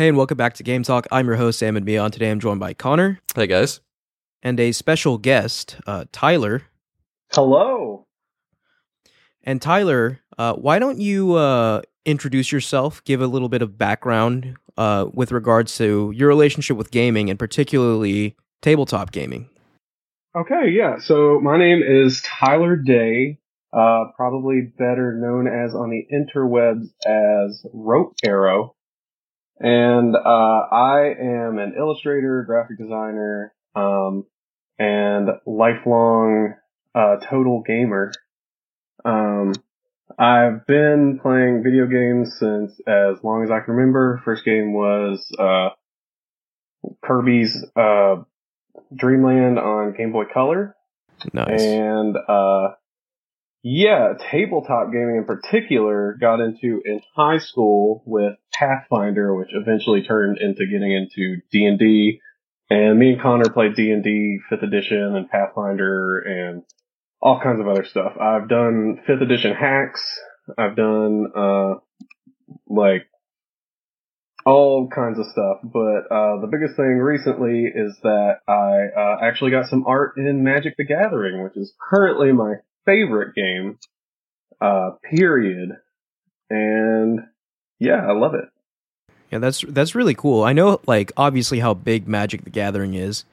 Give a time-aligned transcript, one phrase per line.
[0.00, 1.06] Hey, and welcome back to Game Talk.
[1.12, 2.10] I'm your host, Sam and Mion.
[2.10, 3.80] Today I'm joined by Connor Hey guys.
[4.42, 6.62] and a special guest, uh, Tyler.
[7.34, 8.06] Hello.
[9.44, 14.56] And Tyler, uh, why don't you uh, introduce yourself, give a little bit of background
[14.78, 19.50] uh, with regards to your relationship with gaming and particularly tabletop gaming?
[20.34, 20.96] Okay, yeah.
[20.98, 23.38] So my name is Tyler Day,
[23.74, 28.76] uh, probably better known as on the interwebs as Rope Arrow.
[29.60, 30.18] And uh,
[30.72, 34.24] I am an illustrator, graphic designer, um,
[34.78, 36.54] and lifelong
[36.94, 38.12] uh, total gamer.
[39.04, 39.52] Um,
[40.18, 44.20] I've been playing video games since as long as I can remember.
[44.24, 45.70] First game was uh,
[47.04, 48.16] Kirby's uh,
[48.94, 50.74] Dreamland on Game Boy Color.
[51.32, 51.62] Nice.
[51.62, 52.70] And uh
[53.62, 60.38] yeah, tabletop gaming in particular got into in high school with Pathfinder, which eventually turned
[60.38, 62.20] into getting into D&D.
[62.70, 66.62] And me and Connor played D&D 5th edition and Pathfinder and
[67.20, 68.12] all kinds of other stuff.
[68.18, 70.02] I've done 5th edition hacks.
[70.56, 71.74] I've done uh
[72.66, 73.06] like
[74.46, 75.58] all kinds of stuff.
[75.62, 80.42] But uh, the biggest thing recently is that I uh, actually got some art in
[80.42, 82.54] Magic the Gathering, which is currently my
[82.86, 83.78] favorite game.
[84.60, 85.70] Uh, period.
[86.50, 87.20] And
[87.78, 88.44] yeah, I love it.
[89.30, 90.42] Yeah, that's that's really cool.
[90.42, 93.24] I know, like, obviously how big Magic the Gathering is,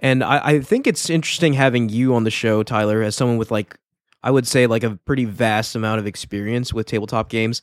[0.00, 3.50] and I, I think it's interesting having you on the show, Tyler, as someone with
[3.50, 3.76] like,
[4.22, 7.62] I would say like a pretty vast amount of experience with tabletop games.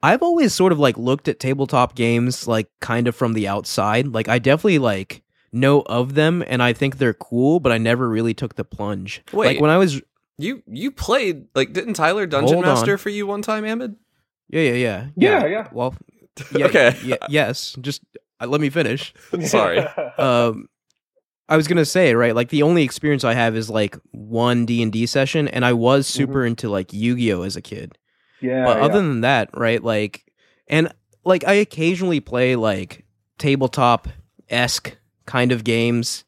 [0.00, 4.06] I've always sort of like looked at tabletop games like kind of from the outside.
[4.06, 8.08] Like, I definitely like know of them, and I think they're cool, but I never
[8.08, 9.22] really took the plunge.
[9.32, 9.46] Wait.
[9.46, 10.00] like when I was,
[10.38, 12.74] You you played like didn't Tyler Dungeon Hold on.
[12.76, 13.96] Master for you one time, Ahmed?
[14.48, 15.68] yeah, yeah, yeah, Yeah, yeah.
[15.72, 15.94] Well,
[16.52, 16.96] yeah, okay.
[17.04, 17.76] yeah, yes.
[17.80, 18.02] Just
[18.40, 19.12] uh, let me finish.
[19.44, 19.78] Sorry.
[20.18, 20.68] um
[21.48, 24.82] I was gonna say right, like the only experience I have is like one D
[24.82, 27.98] and D session, and I was super into like Yu Gi Oh as a kid.
[28.40, 28.64] yeah.
[28.64, 28.84] but yeah.
[28.84, 30.30] other than that, right, like,
[30.68, 30.92] and
[31.24, 33.04] like I occasionally play like
[33.38, 34.08] tabletop
[34.50, 34.96] esque
[35.26, 36.24] kind of games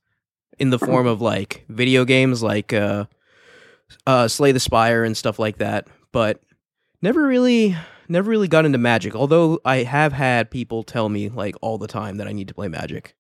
[0.59, 3.05] in the form of like video games, like uh,
[4.07, 5.89] uh, Slay the Spire and stuff like that.
[6.13, 6.41] But
[7.03, 7.77] never really,
[8.09, 9.15] never really got into Magic.
[9.15, 12.55] Although I have had people tell me like all the time that I need to
[12.55, 13.15] play Magic.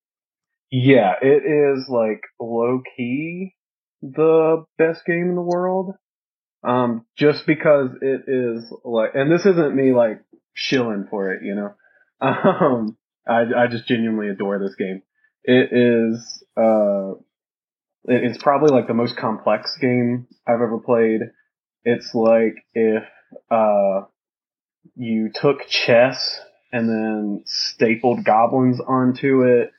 [0.70, 3.54] Yeah, it is like low key
[4.02, 5.94] the best game in the world.
[6.62, 10.20] Um, just because it is like, and this isn't me like
[10.54, 11.74] shilling for it, you know.
[12.22, 15.00] Um, I I just genuinely adore this game.
[15.44, 17.12] It is uh,
[18.04, 21.20] it's probably like the most complex game I've ever played.
[21.84, 23.04] It's like if
[23.50, 24.02] uh
[24.96, 26.40] you took chess
[26.72, 29.70] and then stapled goblins onto it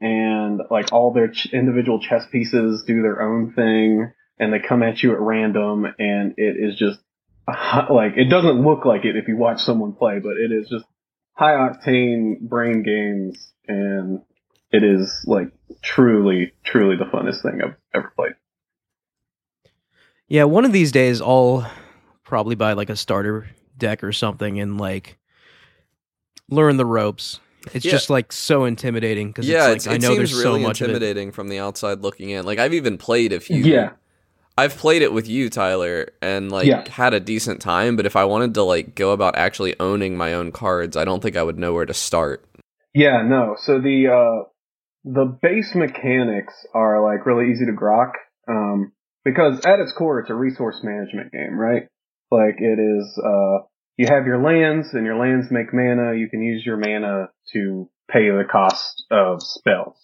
[0.00, 4.82] and like all their ch- individual chess pieces do their own thing and they come
[4.82, 6.98] at you at random and it is just
[7.90, 10.84] like it doesn't look like it if you watch someone play but it is just
[11.34, 14.20] high octane brain games and
[14.72, 15.48] it is like
[15.82, 18.32] truly truly the funnest thing I've ever played.
[20.28, 21.70] Yeah, one of these days I'll
[22.24, 25.18] probably buy like a starter deck or something and like
[26.48, 27.40] learn the ropes.
[27.74, 27.90] It's Yeah.
[27.92, 30.60] just like so intimidating because yeah, it's like it's, it I know seems there's really
[30.62, 30.90] so much of it.
[30.90, 32.46] intimidating from the outside looking in.
[32.46, 33.58] Like I've even played a few.
[33.64, 33.90] Yeah.
[34.56, 36.88] I've played it with you, Tyler, and like Yeah.
[36.90, 37.96] had a decent time.
[37.96, 41.22] But if I wanted to like go about actually owning my own cards, I don't
[41.22, 42.44] think I would know where to start.
[42.94, 43.56] Yeah, no.
[43.58, 44.48] So the uh
[45.04, 48.12] the base mechanics are like really easy to grok.
[48.48, 48.92] Um
[49.24, 51.84] because at its core it's a resource management game, right?
[52.30, 53.64] Like it is uh
[53.96, 57.90] you have your lands and your lands make mana, you can use your mana to
[58.10, 59.96] pay the cost of spells.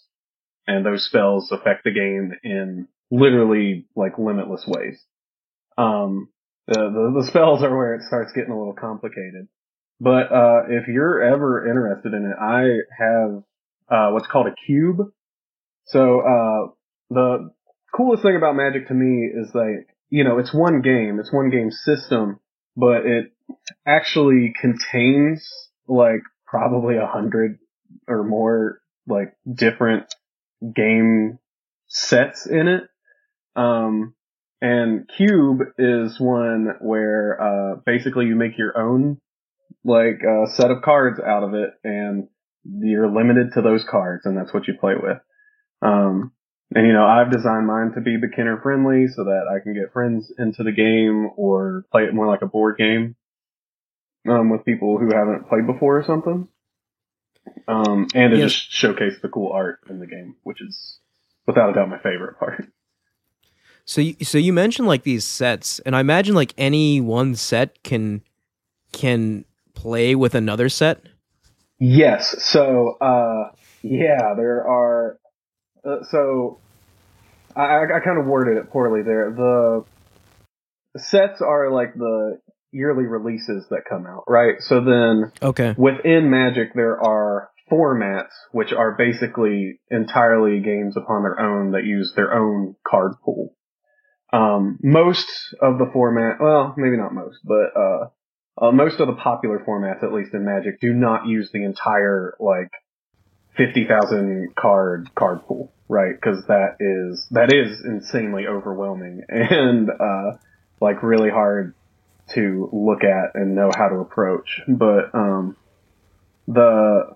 [0.67, 4.99] And those spells affect the game in literally like limitless ways.
[5.77, 6.29] Um
[6.67, 9.47] the, the, the spells are where it starts getting a little complicated.
[9.99, 13.43] But uh, if you're ever interested in it, I have
[13.89, 14.97] uh, what's called a cube.
[15.85, 16.71] So uh,
[17.09, 17.49] the
[17.95, 21.49] coolest thing about Magic to me is like you know it's one game, it's one
[21.49, 22.39] game system,
[22.75, 23.33] but it
[23.85, 25.47] actually contains
[25.87, 27.59] like probably a hundred
[28.07, 30.13] or more like different
[30.75, 31.39] game
[31.87, 32.83] sets in it.
[33.55, 34.13] Um,
[34.61, 39.19] and Cube is one where uh, basically you make your own
[39.83, 42.27] like a set of cards out of it and
[42.79, 45.19] you're limited to those cards and that's what you play with.
[45.81, 46.31] Um,
[46.73, 49.93] and you know, I've designed mine to be beginner friendly so that I can get
[49.93, 53.15] friends into the game or play it more like a board game,
[54.27, 56.47] um, with people who haven't played before or something.
[57.67, 58.51] Um, and it Yes.
[58.51, 60.99] just showcase the cool art in the game, which is
[61.45, 62.67] without a doubt my favorite part.
[63.85, 67.81] So you, so you mentioned like these sets, and I imagine like any one set
[67.83, 68.21] can
[68.91, 70.99] can play with another set.
[71.79, 72.43] Yes.
[72.43, 73.51] So, uh,
[73.81, 75.19] yeah, there are.
[75.85, 76.59] Uh, so,
[77.55, 79.33] I, I, I kind of worded it poorly there.
[79.35, 79.85] The
[80.97, 82.39] sets are like the
[82.71, 84.55] yearly releases that come out, right?
[84.59, 85.75] So then Okay.
[85.77, 92.13] within Magic, there are formats, which are basically entirely games upon their own that use
[92.15, 93.53] their own card pool.
[94.33, 95.27] Um, most
[95.61, 98.07] of the format, well, maybe not most, but, uh,
[98.57, 102.35] uh, most of the popular formats, at least in Magic, do not use the entire,
[102.39, 102.71] like,
[103.55, 106.13] 50,000 card card pool, right?
[106.13, 110.37] Because that is, that is insanely overwhelming and, uh,
[110.79, 111.73] like really hard
[112.33, 114.61] to look at and know how to approach.
[114.67, 115.55] But, um,
[116.47, 117.15] the,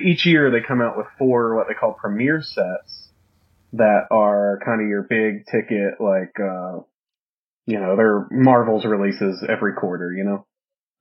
[0.00, 3.08] each year they come out with four what they call premier sets
[3.72, 6.80] that are kind of your big ticket, like, uh,
[7.68, 10.46] you know, they're Marvel's releases every quarter, you know?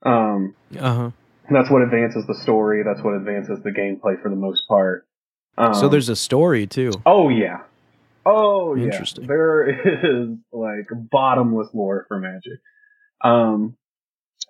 [0.03, 1.11] Um, Uh huh.
[1.49, 2.83] that's what advances the story.
[2.83, 5.07] That's what advances the gameplay for the most part.
[5.57, 6.91] Um, so there's a story too.
[7.05, 7.61] oh yeah,
[8.25, 8.83] oh yeah.
[8.85, 9.27] Interesting.
[9.27, 9.67] There
[10.21, 12.59] is like bottomless lore for Magic.
[13.23, 13.75] Um,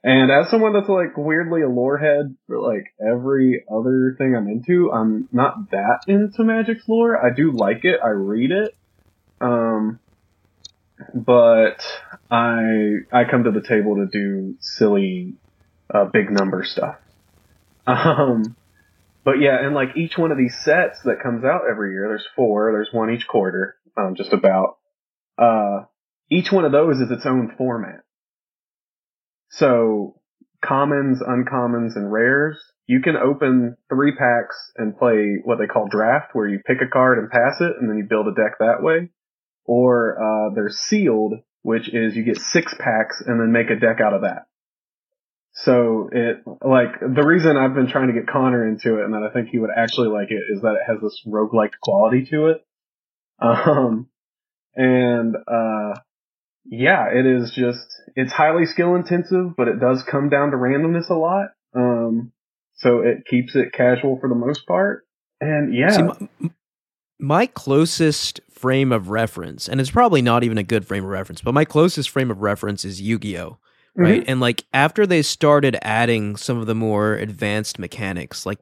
[0.03, 4.47] and as someone that's like weirdly a lore head for like every other thing I'm
[4.47, 7.15] into, I'm not that into Magic's lore.
[7.23, 7.99] I do like it.
[8.03, 8.75] I read it.
[9.39, 9.99] Um,
[11.13, 11.83] but
[12.29, 15.35] I I come to the table to do silly,
[15.93, 16.95] uh, big number stuff.
[17.89, 18.57] Um,
[19.23, 22.27] but yeah, and like each one of these sets that comes out every year, there's
[22.35, 22.71] four.
[22.73, 24.77] There's one each quarter, um, just about.
[25.37, 25.85] Uh,
[26.29, 28.01] each one of those is its own format.
[29.51, 30.19] So
[30.63, 32.57] commons, uncommons, and rares.
[32.87, 36.89] You can open three packs and play what they call draft, where you pick a
[36.89, 39.09] card and pass it, and then you build a deck that way.
[39.67, 43.99] Or uh, they're sealed, which is you get six packs and then make a deck
[44.01, 44.47] out of that.
[45.53, 49.27] So it like the reason I've been trying to get Connor into it and that
[49.27, 52.47] I think he would actually like it is that it has this roguelike quality to
[52.47, 52.63] it.
[53.39, 54.07] Um
[54.75, 55.99] and uh
[56.65, 57.85] yeah, it is just
[58.15, 61.49] it's highly skill intensive, but it does come down to randomness a lot.
[61.75, 62.31] Um
[62.75, 65.05] so it keeps it casual for the most part.
[65.39, 66.49] And yeah, See, my,
[67.19, 71.41] my closest frame of reference, and it's probably not even a good frame of reference,
[71.41, 73.49] but my closest frame of reference is Yu Gi Oh!
[73.49, 74.01] Mm-hmm.
[74.01, 74.23] Right.
[74.27, 78.59] And like after they started adding some of the more advanced mechanics, like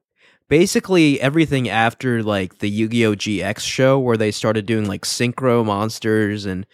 [0.48, 3.16] basically everything after like the Yu Gi Oh!
[3.16, 6.66] GX show where they started doing like synchro monsters and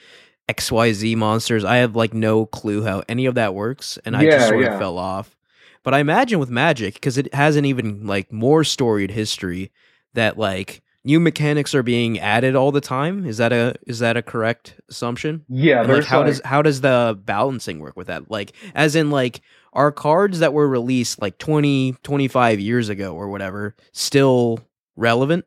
[0.50, 3.98] XYZ monsters, I have like no clue how any of that works.
[4.06, 4.74] And I Yeah, just sort yeah.
[4.74, 5.36] of fell off.
[5.84, 9.72] But I imagine with Magic, because it has an even like more storied history,
[10.14, 13.26] that like new mechanics are being added all the time.
[13.26, 15.46] Is that a is that a correct assumption?
[15.48, 18.30] yeah, like how like- does how does the balancing work with that?
[18.30, 19.42] Like as in like
[19.74, 24.60] are cards that were released like 20 25 years ago or whatever still
[24.96, 25.46] relevant?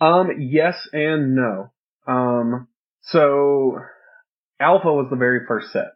[0.00, 1.70] Um, yes and no.
[2.06, 2.68] Um,
[3.02, 3.78] so
[4.60, 5.92] Alpha was the very first set,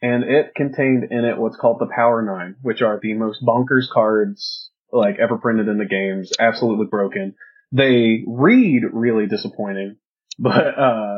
[0.00, 3.88] and it contained in it what's called the Power Nine, which are the most bonkers
[3.92, 6.32] cards like ever printed in the games.
[6.38, 7.34] Absolutely broken.
[7.72, 9.96] They read really disappointing,
[10.38, 11.16] but uh,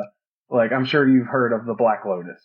[0.50, 2.42] like I'm sure you've heard of the Black Lotus.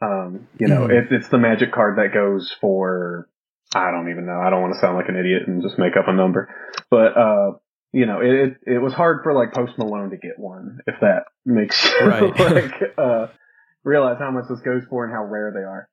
[0.00, 0.90] Um, you know, Mhm.
[0.92, 3.28] it, it's the magic card that goes for
[3.74, 4.40] I don't even know.
[4.40, 6.48] I don't want to sound like an idiot and just make up a number,
[6.90, 7.52] but uh,
[7.92, 10.94] you know, it, it it was hard for like Post Malone to get one, if
[11.00, 12.38] that makes you Right.
[12.40, 13.26] like uh,
[13.84, 15.88] realize how much this goes for and how rare they are.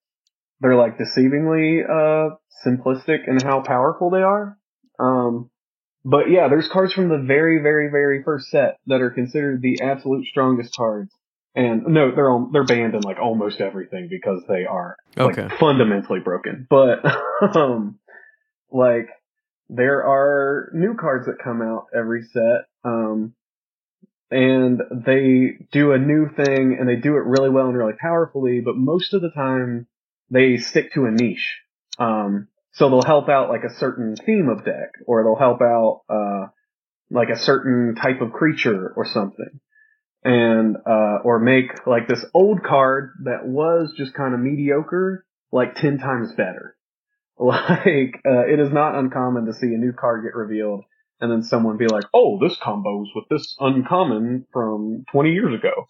[0.62, 4.58] They're like deceivingly uh simplistic in how powerful they are.
[5.00, 5.50] Um,
[6.06, 9.82] but yeah, there's cards from the very, very, very first set that are considered the
[9.82, 11.12] absolute strongest cards.
[11.56, 15.56] And no, they're all, they're banned in like almost everything because they are like Okay.
[15.60, 16.68] fundamentally broken.
[16.70, 17.00] But
[17.56, 17.98] um
[18.72, 19.08] like
[19.68, 22.66] there are new cards that come out every set.
[22.84, 23.34] Um
[24.30, 28.60] and they do a new thing and they do it really well and really powerfully,
[28.60, 29.88] but most of the time
[30.30, 31.62] they stick to a niche.
[31.98, 36.02] Um so they'll help out like a certain theme of deck or they'll help out
[36.10, 36.48] uh
[37.10, 39.60] like a certain type of creature or something.
[40.24, 45.76] And uh, or make like this old card that was just kind of mediocre like
[45.76, 46.76] 10 times better.
[47.38, 50.86] Like uh, it is not uncommon to see a new card get revealed
[51.20, 55.86] and then someone be like oh this combos with this uncommon from 20 years ago.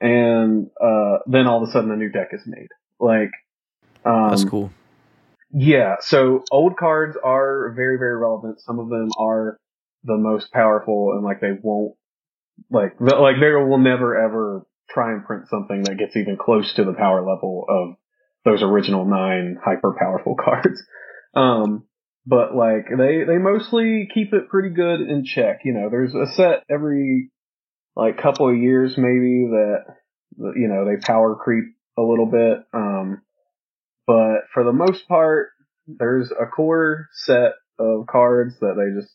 [0.00, 2.68] And uh, then all of a sudden a new deck is made.
[3.00, 3.32] Like
[4.04, 4.70] um, That's cool.
[5.56, 8.60] Yeah, so old cards are very, very relevant.
[8.60, 9.56] Some of them are
[10.02, 11.94] the most powerful and like they won't,
[12.70, 16.84] like, like they will never ever try and print something that gets even close to
[16.84, 17.96] the power level of
[18.44, 20.82] those original nine hyper powerful cards.
[21.34, 21.84] Um,
[22.26, 25.60] but like they, they mostly keep it pretty good in check.
[25.64, 27.30] You know, there's a set every
[27.94, 29.84] like couple of years maybe that,
[30.36, 31.64] you know, they power creep
[31.96, 32.58] a little bit.
[32.72, 33.22] Um,
[34.06, 35.50] but for the most part,
[35.86, 39.12] there's a core set of cards that they just,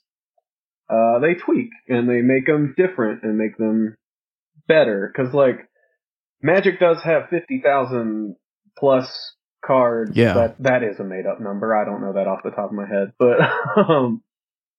[0.89, 3.95] uh, they tweak and they make them different and make them
[4.67, 5.11] better.
[5.15, 5.67] Cause like,
[6.41, 8.35] Magic does have 50,000
[8.77, 9.33] plus
[9.65, 10.11] cards.
[10.15, 10.33] Yeah.
[10.33, 11.75] That, that is a made up number.
[11.75, 13.39] I don't know that off the top of my head, but,
[13.77, 14.23] um,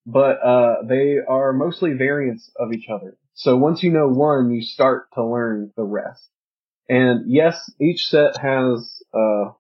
[0.07, 3.17] but, uh, they are mostly variants of each other.
[3.35, 6.27] So once you know one, you start to learn the rest.
[6.89, 9.53] And yes, each set has, uh,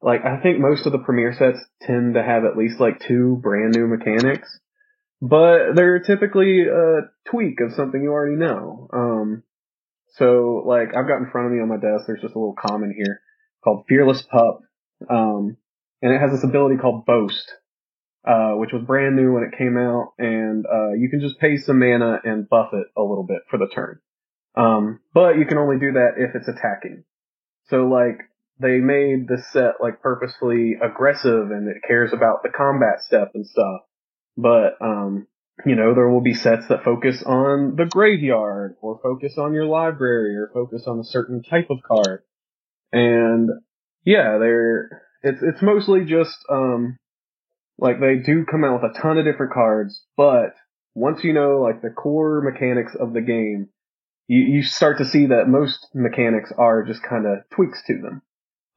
[0.00, 3.38] like, I think most of the premiere sets tend to have at least like two
[3.42, 4.48] brand new mechanics,
[5.20, 8.88] but they're typically a tweak of something you already know.
[8.92, 9.42] Um,
[10.16, 12.56] so like I've got in front of me on my desk, there's just a little
[12.58, 13.20] common here
[13.62, 14.60] called Fearless Pup.
[15.08, 15.56] Um,
[16.00, 17.52] and it has this ability called Boast,
[18.26, 21.56] uh, which was brand new when it came out, and uh, you can just pay
[21.56, 24.00] some mana and buff it a little bit for the turn.
[24.54, 27.04] Um, but you can only do that if it's attacking.
[27.68, 28.18] So like
[28.60, 33.46] they made the set like purposefully aggressive and it cares about the combat step and
[33.46, 33.82] stuff.
[34.36, 35.26] But um,
[35.64, 39.66] you know, there will be sets that focus on the graveyard or focus on your
[39.66, 42.22] library or focus on a certain type of card.
[42.92, 43.50] And
[44.04, 46.96] yeah, they're it's it's mostly just um
[47.78, 50.54] like they do come out with a ton of different cards, but
[50.94, 53.68] once you know like the core mechanics of the game,
[54.26, 58.22] you, you start to see that most mechanics are just kind of tweaks to them.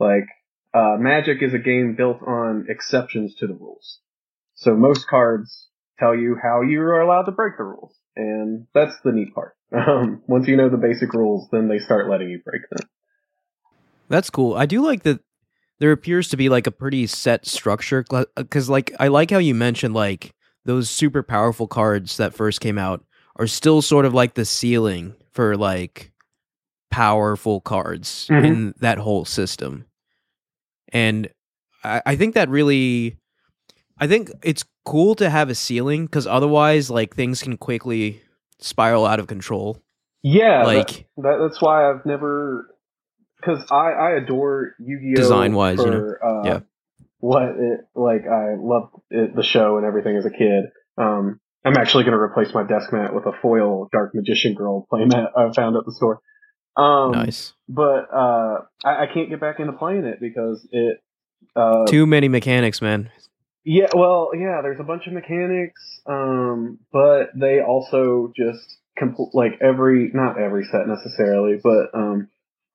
[0.01, 0.27] Like,
[0.73, 3.99] uh, Magic is a game built on exceptions to the rules.
[4.55, 7.95] So most cards tell you how you are allowed to break the rules.
[8.15, 9.55] And that's the neat part.
[9.73, 12.89] Um, once you know the basic rules, then they start letting you break them.
[14.09, 14.53] That's cool.
[14.53, 15.21] I do like that
[15.79, 18.03] there appears to be like a pretty set structure
[18.35, 20.33] because like I like how you mentioned like
[20.65, 23.05] those super powerful cards that first came out
[23.37, 26.11] are still sort of like the ceiling for like
[26.91, 28.45] powerful cards Mhm.
[28.45, 29.85] in that whole system.
[30.91, 31.29] And
[31.83, 33.17] I, I think that really
[34.01, 38.21] I think it's cool to have a ceiling because otherwise like things can quickly
[38.59, 39.81] spiral out of control.
[40.23, 42.67] Yeah, like That, that's why I've never,
[43.37, 45.15] because I, I adore Yu-Gi-Oh!
[45.15, 46.13] Design-wise, you know?
[46.23, 46.59] uh, Yeah.
[47.19, 50.65] What it, like, I loved it, the show and everything as a kid.
[50.97, 54.87] Um, I'm actually going to replace my desk mat with a foil Dark Magician Girl
[54.91, 56.21] playmat I found at the store.
[56.77, 57.53] Um, nice.
[57.67, 61.01] But, uh, I, I can't get back into playing it because it,
[61.55, 63.11] uh, Too many mechanics, man.
[63.63, 69.59] yeah, well, yeah, there's a bunch of mechanics, um, but they also just compl- like
[69.61, 72.29] every not every set necessarily, but um,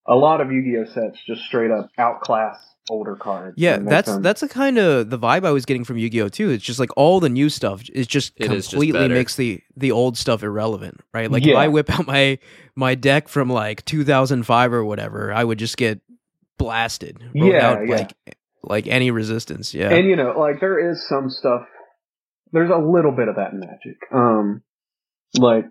[0.08, 2.56] a lot of Yu-Gi-Oh sets just straight up outclass
[2.88, 3.54] older cards.
[3.58, 6.50] Yeah, that's them- that's a kind of the vibe I was getting from Yu-Gi-Oh too.
[6.50, 9.14] It's just like all the new stuff is just It is just completely better.
[9.14, 11.30] makes the the old stuff irrelevant, right?
[11.30, 12.38] Like if I whip out my
[12.76, 16.00] my deck from like 2005 or whatever, I would just get
[16.58, 17.96] blasted Yeah, without yeah.
[17.96, 19.74] like like any resistance.
[19.74, 19.90] Yeah.
[19.90, 21.62] And you know, like there is some stuff.
[22.52, 23.98] There's a little bit of that in Magic.
[24.12, 24.62] Um,
[25.36, 25.64] like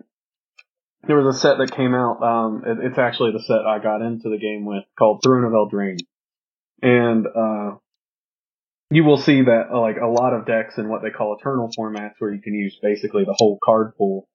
[1.06, 2.22] there was a set that came out.
[2.22, 5.52] Um, it, it's actually the set I got into the game with called Throne of
[5.52, 6.00] Eldraine,
[6.82, 7.76] and uh,
[8.90, 11.70] you will see that uh, like a lot of decks in what they call eternal
[11.78, 14.28] formats, where you can use basically the whole card pool.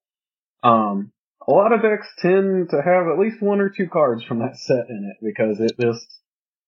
[0.63, 1.11] Um,
[1.47, 4.57] a lot of decks tend to have at least one or two cards from that
[4.57, 6.05] set in it because it just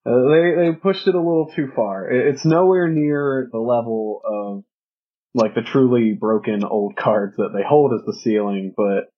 [0.06, 2.10] uh, they they pushed it a little too far.
[2.10, 4.64] It, it's nowhere near the level of
[5.36, 9.13] like the truly broken old cards that they hold as the ceiling, but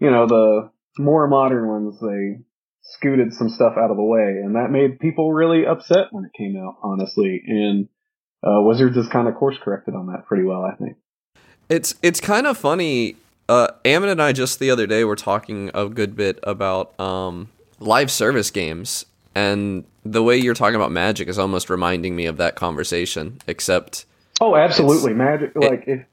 [0.00, 2.42] you know the more modern ones they
[2.82, 6.32] scooted some stuff out of the way, and that made people really upset when it
[6.36, 7.40] came out, honestly.
[7.46, 7.88] And
[8.42, 10.96] uh, Wizards has kind of course corrected on that pretty well, I think.
[11.68, 13.16] It's it's kind of funny.
[13.48, 17.48] Uh, Ammon and I just the other day were talking a good bit about um,
[17.78, 22.36] live service games, and the way you're talking about Magic is almost reminding me of
[22.38, 23.40] that conversation.
[23.46, 24.06] Except,
[24.40, 25.52] Oh, absolutely, Magic.
[25.54, 26.04] Like if,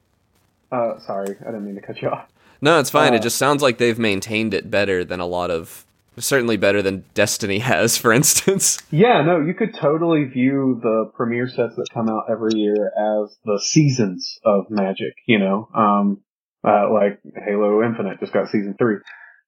[0.70, 2.28] uh, sorry, I didn't mean to cut you off.
[2.60, 3.12] No, it's fine.
[3.12, 5.84] Uh, it just sounds like they've maintained it better than a lot of,
[6.18, 8.78] certainly better than Destiny has, for instance.
[8.90, 13.36] Yeah, no, you could totally view the premiere sets that come out every year as
[13.44, 16.22] the seasons of Magic, you know, um,
[16.66, 18.96] uh, like Halo Infinite just got season three,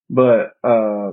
[0.08, 1.12] but, uh,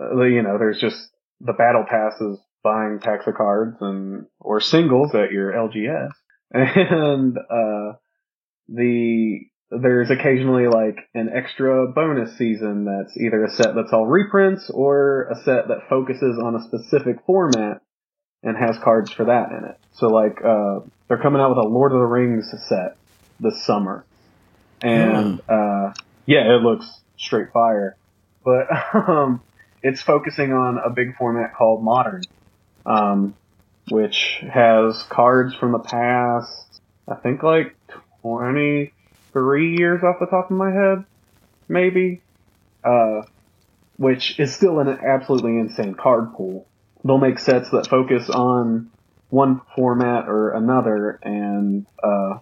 [0.00, 5.14] uh, you know, there's just the battle passes buying packs of cards and or singles
[5.14, 6.10] at your LGS,
[6.52, 7.96] and uh,
[8.68, 9.40] the
[9.70, 15.28] there's occasionally like an extra bonus season that's either a set that's all reprints or
[15.30, 17.80] a set that focuses on a specific format
[18.42, 19.78] and has cards for that in it.
[19.92, 22.96] So like uh, they're coming out with a Lord of the Rings set
[23.38, 24.04] this summer,
[24.82, 25.92] and uh,
[26.26, 26.86] yeah, it looks
[27.16, 27.96] straight fire.
[28.44, 29.42] But um,
[29.82, 32.22] it's focusing on a big format called Modern,
[32.86, 33.34] um,
[33.88, 36.80] which has cards from the past.
[37.06, 37.76] I think like
[38.22, 38.94] twenty
[39.32, 41.04] three years off the top of my head,
[41.68, 42.22] maybe.
[42.82, 43.22] Uh,
[44.00, 46.66] which is still an absolutely insane card pool.
[47.04, 48.90] They'll make sets that focus on
[49.28, 52.38] one format or another, and uh,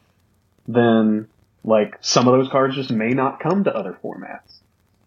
[0.68, 1.26] then
[1.64, 4.60] like some of those cards just may not come to other formats.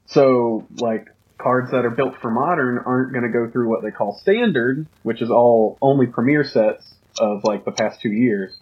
[0.07, 1.07] So like
[1.37, 4.85] cards that are built for modern aren't going to go through what they call standard,
[5.03, 8.57] which is all only premier sets of like the past two years.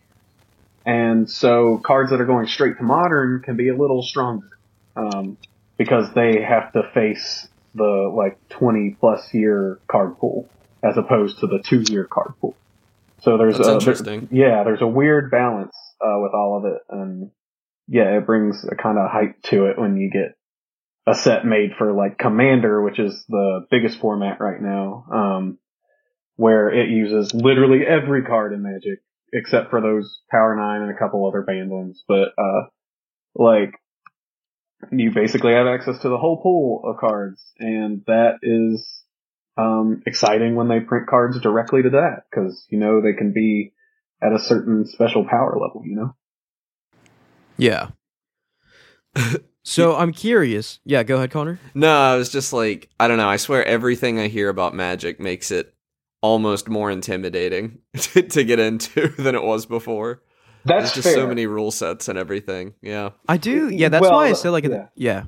[0.89, 4.49] And so cards that are going straight to modern can be a little stronger
[4.95, 5.37] um,
[5.77, 10.49] because they have to face the like 20 plus year card pool
[10.81, 12.55] as opposed to the two year card pool.
[13.21, 14.29] So there's That's a, interesting.
[14.31, 17.29] there- yeah, there's a weird balance uh, with all of it, and
[17.87, 20.37] yeah, it brings a kind of hype to it when you get
[21.05, 25.59] a set made for like Commander, which is the biggest format right now, um,
[26.35, 29.01] where it uses literally every card in Magic
[29.33, 32.03] except for those Power Nine and a couple other banned ones.
[32.07, 32.67] But uh,
[33.35, 33.73] like
[34.91, 39.03] you basically have access to the whole pool of cards, and that is
[39.57, 43.73] um, exciting when they print cards directly to that because you know they can be
[44.21, 45.83] at a certain special power level.
[45.85, 46.15] You know.
[47.57, 47.89] Yeah.
[49.63, 50.79] so I'm curious.
[50.85, 51.59] Yeah, go ahead, Connor.
[51.73, 53.27] No, I was just like, I don't know.
[53.27, 55.73] I swear everything I hear about Magic makes it
[56.21, 60.21] almost more intimidating to, to get into than it was before.
[60.65, 61.13] That's There's just fair.
[61.15, 62.73] so many rule sets and everything.
[62.81, 63.11] Yeah.
[63.27, 63.69] I do.
[63.69, 65.23] Yeah, that's Well, why I said like, at the- yeah.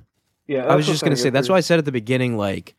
[0.47, 0.57] yeah.
[0.57, 2.75] Yeah, I was just gonna say that's why I said at the beginning like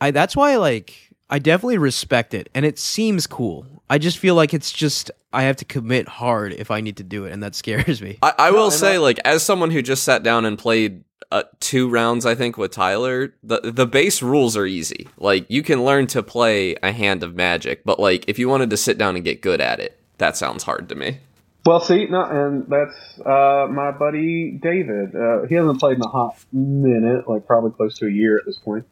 [0.00, 0.94] I that's why like
[1.28, 3.66] I definitely respect it and it seems cool.
[3.90, 7.02] I just feel like it's just I have to commit hard if I need to
[7.02, 8.18] do it and that scares me.
[8.22, 11.02] I, I will and say, I- like, as someone who just sat down and played
[11.30, 15.08] uh, two rounds, I think, with Tyler, the the base rules are easy.
[15.18, 18.70] Like, you can learn to play a hand of Magic, but like, if you wanted
[18.70, 21.18] to sit down and get good at it, that sounds hard to me.
[21.64, 25.16] Well, see, no, and that's uh, my buddy David.
[25.16, 28.46] Uh, he hasn't played in a hot minute, like probably close to a year at
[28.46, 28.86] this point.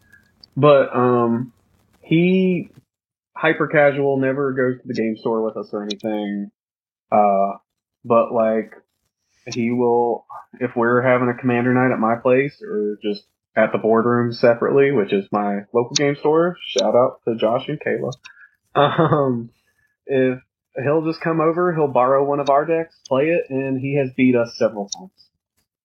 [0.57, 1.53] But um,
[2.01, 2.70] he
[3.37, 6.51] hyper casual, never goes to the game store with us or anything.
[7.12, 7.59] Uh,
[8.05, 8.75] but like
[9.46, 10.26] he will,
[10.61, 13.24] if we're having a commander night at my place or just
[13.57, 16.57] at the boardroom separately, which is my local game store.
[16.66, 18.12] Shout out to Josh and Kayla.
[18.76, 19.50] Um,
[20.07, 20.40] if
[20.83, 24.11] he'll just come over, he'll borrow one of our decks, play it, and he has
[24.16, 25.12] beat us several times.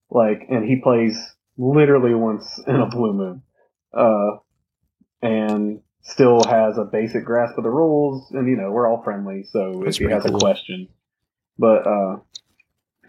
[0.10, 1.16] Like, and he plays
[1.56, 3.44] literally once in a blue moon.
[3.94, 4.38] Uh,
[5.22, 9.44] and still has a basic grasp of the rules, and you know, we're all friendly,
[9.52, 10.38] so That's if he has cool.
[10.38, 10.88] a question.
[11.60, 12.16] But, uh,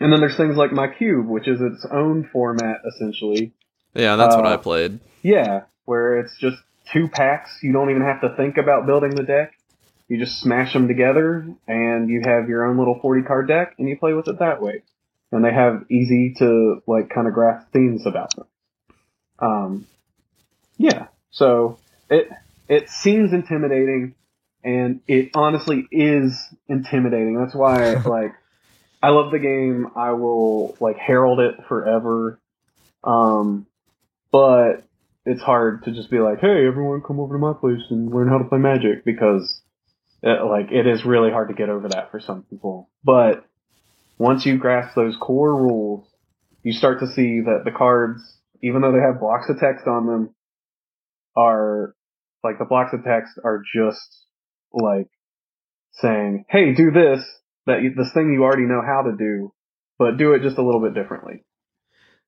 [0.00, 3.52] and then there's things like my cube, which is its own format essentially.
[3.94, 5.00] Yeah, that's what Uh, I played.
[5.22, 6.56] Yeah, where it's just
[6.92, 7.58] two packs.
[7.62, 9.52] You don't even have to think about building the deck.
[10.08, 13.88] You just smash them together, and you have your own little 40 card deck, and
[13.88, 14.82] you play with it that way.
[15.30, 18.46] And they have easy to like kind of grasp themes about them.
[19.38, 19.86] Um,
[20.76, 21.06] yeah.
[21.30, 22.28] So it
[22.68, 24.14] it seems intimidating,
[24.64, 27.36] and it honestly is intimidating.
[27.38, 28.32] That's why like
[29.02, 29.88] I love the game.
[29.96, 32.40] I will like herald it forever.
[33.02, 33.66] Um,
[34.30, 34.84] but
[35.24, 38.28] it's hard to just be like, "Hey, everyone, come over to my place and learn
[38.28, 39.62] how to play Magic," because
[40.22, 42.90] it, like it is really hard to get over that for some people.
[43.02, 43.44] But
[44.18, 46.06] once you grasp those core rules,
[46.62, 50.06] you start to see that the cards, even though they have blocks of text on
[50.06, 50.34] them,
[51.36, 51.94] are
[52.44, 54.26] like the blocks of text are just
[54.72, 55.08] like
[55.92, 57.24] saying, "Hey, do this."
[57.66, 59.52] That you, this thing you already know how to do,
[59.98, 61.44] but do it just a little bit differently.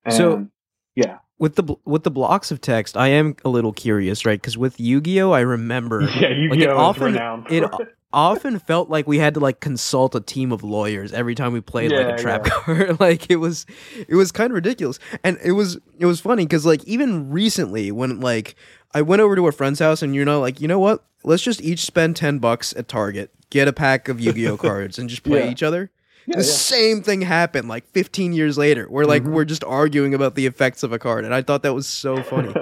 [0.04, 0.46] And So-
[0.94, 4.40] yeah, With the with the blocks of text, I am a little curious, right?
[4.40, 7.70] Because with Yu-Gi-Oh, I remember yeah, you Like, it know, often- is it
[8.12, 11.62] often felt like we had to like consult a team of lawyers every time we
[11.62, 12.50] played like a trap yeah.
[12.52, 13.64] card like it was
[14.06, 17.90] it was kind of ridiculous and it was it was funny because like even recently
[17.90, 18.54] when like
[18.92, 21.42] i went over to a friend's house and you know like you know what let's
[21.42, 25.22] just each spend 10 bucks at target get a pack of yu-gi-oh cards and just
[25.22, 25.50] play Yeah.
[25.50, 25.90] each other
[26.26, 26.50] Yeah, the yeah.
[26.50, 29.32] same thing happened like 15 years later where like Mhm.
[29.32, 32.22] we're just arguing about the effects of a card and i thought that was so
[32.22, 32.54] funny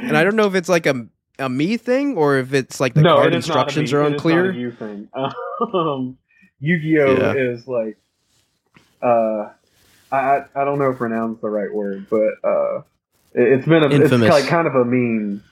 [0.00, 1.06] and I don't know if it's like a
[1.40, 3.92] a me thing or if it's like the no, card it is not a instructions
[3.92, 4.50] are it is not unclear.
[4.50, 5.08] a you thing.
[5.74, 6.18] Um,
[6.60, 7.32] Yu-Gi-Oh Yeah.
[7.34, 7.96] is like,
[9.02, 9.50] uh,
[10.10, 12.78] I I don't know if renown's the right word, but uh,
[13.34, 14.22] it, it's been a, Infamous.
[14.28, 15.42] it's like kind of a meme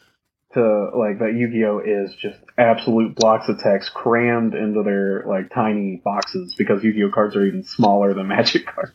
[0.56, 6.02] to like that Yu-Gi-Oh is just absolute blocks of text crammed into their like tiny
[6.04, 8.92] boxes because Yu-Gi-Oh cards are even smaller than Magic cards.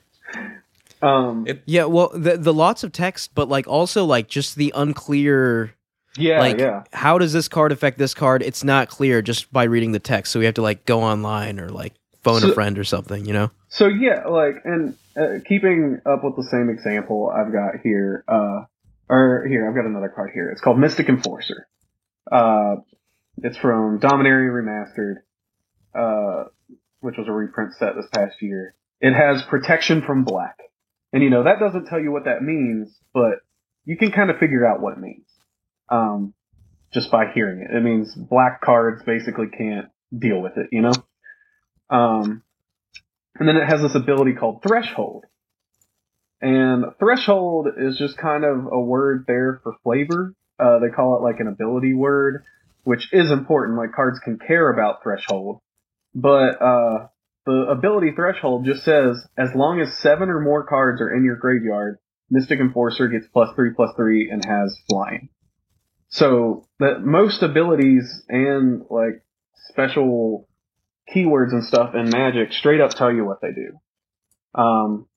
[1.01, 4.71] Um, It- Yeah, well, the the lots of text, but like also like just the
[4.75, 5.73] unclear.
[6.17, 6.83] yeah, like, yeah.
[6.93, 8.43] how does this card affect this card?
[8.43, 10.31] It's not clear just by reading the text.
[10.31, 13.25] So we have to like go online or like phone a friend or something.
[13.25, 13.51] You know?
[13.69, 18.65] So yeah, like, and uh, keeping up with the same example I've got here, uh,
[19.09, 20.49] or here I've got another card here.
[20.49, 21.67] It's called Mystic Enforcer.
[22.31, 22.75] Uh,
[23.37, 25.21] it's from Dominaria Remastered,
[25.95, 26.49] uh,
[26.99, 28.75] which was a reprint set this past year.
[28.99, 30.57] It has protection from black,
[31.11, 33.39] and you know that doesn't tell you what that means, but
[33.85, 35.25] you can kind of figure out what it means,
[35.89, 36.33] um,
[36.93, 37.75] just by hearing it.
[37.75, 40.93] It means black cards basically can't deal with it, you know.
[41.89, 42.43] Um,
[43.35, 45.25] and then it has this ability called Threshold.
[46.41, 50.33] And Threshold is just kind of a word there for flavor.
[50.59, 52.43] Uh, they call it like an ability word,
[52.83, 53.77] which is important.
[53.77, 55.59] Like cards can care about Threshold.
[56.15, 57.07] But uh,
[57.45, 61.35] the ability Threshold just says as long as seven or more cards are in your
[61.35, 61.99] graveyard,
[62.29, 65.29] Mystic Enforcer gets plus three plus three and has flying.
[66.09, 69.23] So that most abilities and like
[69.69, 70.47] special
[71.13, 73.79] keywords and stuff in Magic straight up tell you what they do.
[74.59, 75.07] Um,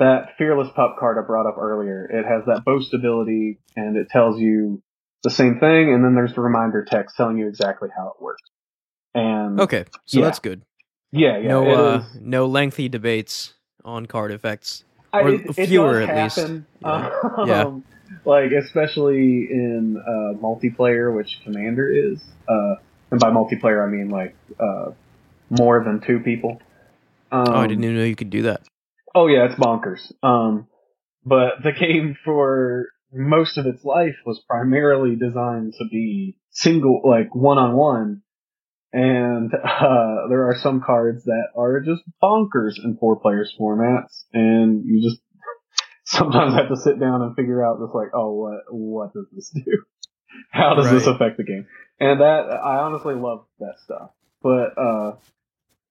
[0.00, 4.08] that Fearless Pup card I brought up earlier, it has that boast ability and it
[4.10, 4.82] tells you
[5.22, 8.42] the same thing, and then there's the reminder text telling you exactly how it works.
[9.14, 10.24] And Okay, so Yeah.
[10.26, 10.62] that's good.
[11.12, 14.84] yeah, yeah, no, uh, no lengthy debates on card effects.
[15.12, 16.36] Or it, it fewer does at least.
[16.36, 16.66] happen.
[16.80, 17.10] Yeah.
[17.38, 17.80] Um, Yeah.
[18.24, 22.20] Like especially in uh, multiplayer, which Commander is.
[22.48, 22.74] Uh,
[23.10, 24.90] and by multiplayer, I mean like uh,
[25.48, 26.60] more than two people.
[27.32, 28.62] Um, oh, I didn't even know you could do that.
[29.14, 30.12] Oh yeah, it's bonkers.
[30.22, 30.68] Um,
[31.24, 37.34] but the game for most of its life was primarily designed to be single, like
[37.34, 38.22] one on one.
[38.92, 44.84] And uh, there are some cards that are just bonkers in four players formats, and
[44.84, 45.20] you just
[46.04, 49.50] sometimes have to sit down and figure out just like, oh, what what does this
[49.50, 49.84] do?
[50.50, 51.66] How does this affect the game?
[51.98, 54.10] And that I honestly love that stuff.
[54.42, 55.12] But uh,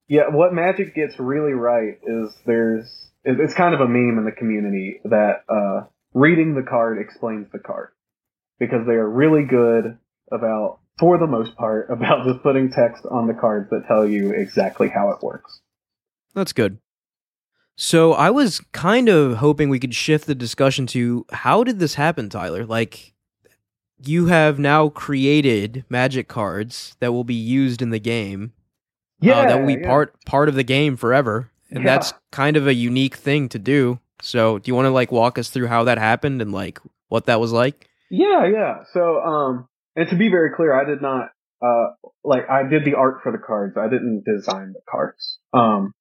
[0.09, 4.31] yeah, what Magic gets really right is there's it's kind of a meme in the
[4.31, 7.89] community that uh, reading the card explains the card
[8.59, 9.97] because they are really good
[10.31, 14.31] about, for the most part, about just putting text on the cards that tell you
[14.31, 15.61] exactly how it works.
[16.33, 16.79] That's good.
[17.75, 21.93] So I was kind of hoping we could shift the discussion to how did this
[21.95, 22.65] happen, Tyler?
[22.65, 23.13] Like
[24.03, 28.53] you have now created magic cards that will be used in the game.
[29.23, 29.87] Uh, that will be yeah.
[29.87, 31.49] part part of the game forever.
[31.71, 31.95] And Yeah.
[31.95, 33.99] that's kind of a unique thing to do.
[34.21, 36.79] So do you want to like walk us through how that happened and like
[37.09, 37.87] what that was like?
[38.09, 38.83] Yeah, yeah.
[38.93, 41.29] So, um, and to be very clear, I did not,
[41.61, 43.77] uh, like, I did the art for the cards.
[43.77, 45.37] I didn't design the cards.
[45.53, 45.93] Um,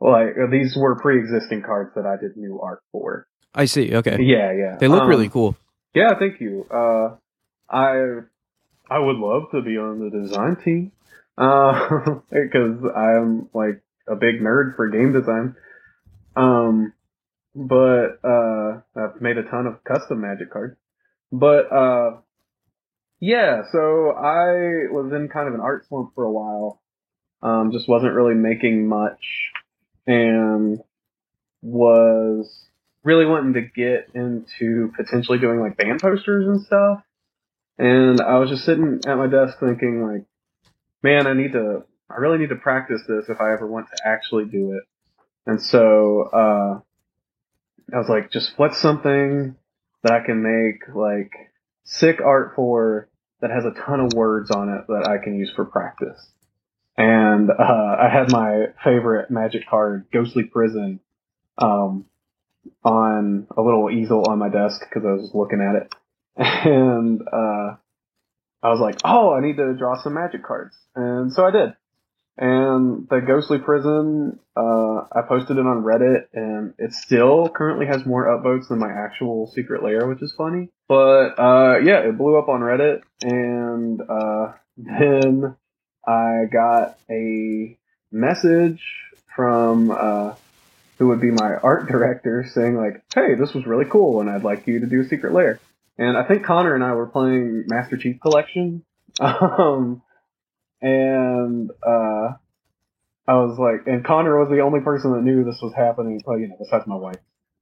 [0.00, 3.26] like, uh, these were pre-existing cards that I did new art for.
[3.54, 3.94] I see.
[3.94, 4.16] Okay.
[4.20, 4.76] Yeah, yeah.
[4.80, 5.56] They look Um, really cool.
[5.94, 6.66] Yeah, thank you.
[6.70, 7.16] Uh,
[7.68, 8.20] I,
[8.90, 10.92] I would love to be on the design team.
[11.40, 15.56] Uh, because I'm, like, a big nerd for game design.
[16.36, 16.92] Um,
[17.54, 20.76] but, uh, I've made a ton of custom magic cards.
[21.32, 22.18] But uh
[23.20, 26.80] yeah, so I was in kind of an art slump for a while.
[27.42, 29.50] Um just wasn't really making much
[30.06, 30.78] and
[31.62, 32.66] was
[33.04, 37.02] really wanting to get into potentially doing like band posters and stuff.
[37.78, 40.26] And I was just sitting at my desk thinking like,
[41.02, 44.08] man, I need to I really need to practice this if I ever want to
[44.08, 44.84] actually do it.
[45.46, 46.80] And so uh
[47.92, 49.56] I was like, just what's something
[50.02, 51.32] that I can make like
[51.84, 53.08] sick art for
[53.40, 56.30] that has a ton of words on it that I can use for practice.
[56.96, 61.00] And uh, I had my favorite magic card, Ghostly Prison,
[61.56, 62.04] um,
[62.84, 65.94] on a little easel on my desk because I was looking at it.
[66.62, 67.76] And uh,
[68.62, 70.76] I was like, oh, I need to draw some magic cards.
[70.94, 71.74] And so I did.
[72.36, 78.06] And the Ghostly Prison, uh, I posted it on Reddit, and it still currently has
[78.06, 80.70] more upvotes than my actual Secret Lair, which is funny.
[80.88, 85.54] But uh, yeah, it blew up on Reddit, and uh, then
[86.06, 87.76] I got a
[88.10, 88.82] message
[89.36, 90.34] from uh,
[90.98, 94.44] who would be my art director saying like, "Hey, this was really cool, and I'd
[94.44, 95.60] like you to do a Secret Lair."
[96.00, 98.82] And I think Connor and I were playing Master Chief Collection,
[99.20, 100.00] um,
[100.80, 102.32] and uh,
[103.28, 106.22] I was like, and Connor was the only person that knew this was happening.
[106.24, 107.18] Well, you know, besides my wife,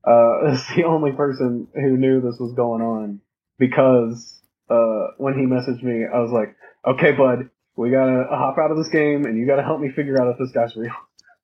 [0.06, 3.20] uh, is the only person who knew this was going on
[3.58, 6.54] because uh, when he messaged me, I was like,
[6.86, 10.22] okay, bud, we gotta hop out of this game, and you gotta help me figure
[10.22, 10.92] out if this guy's real.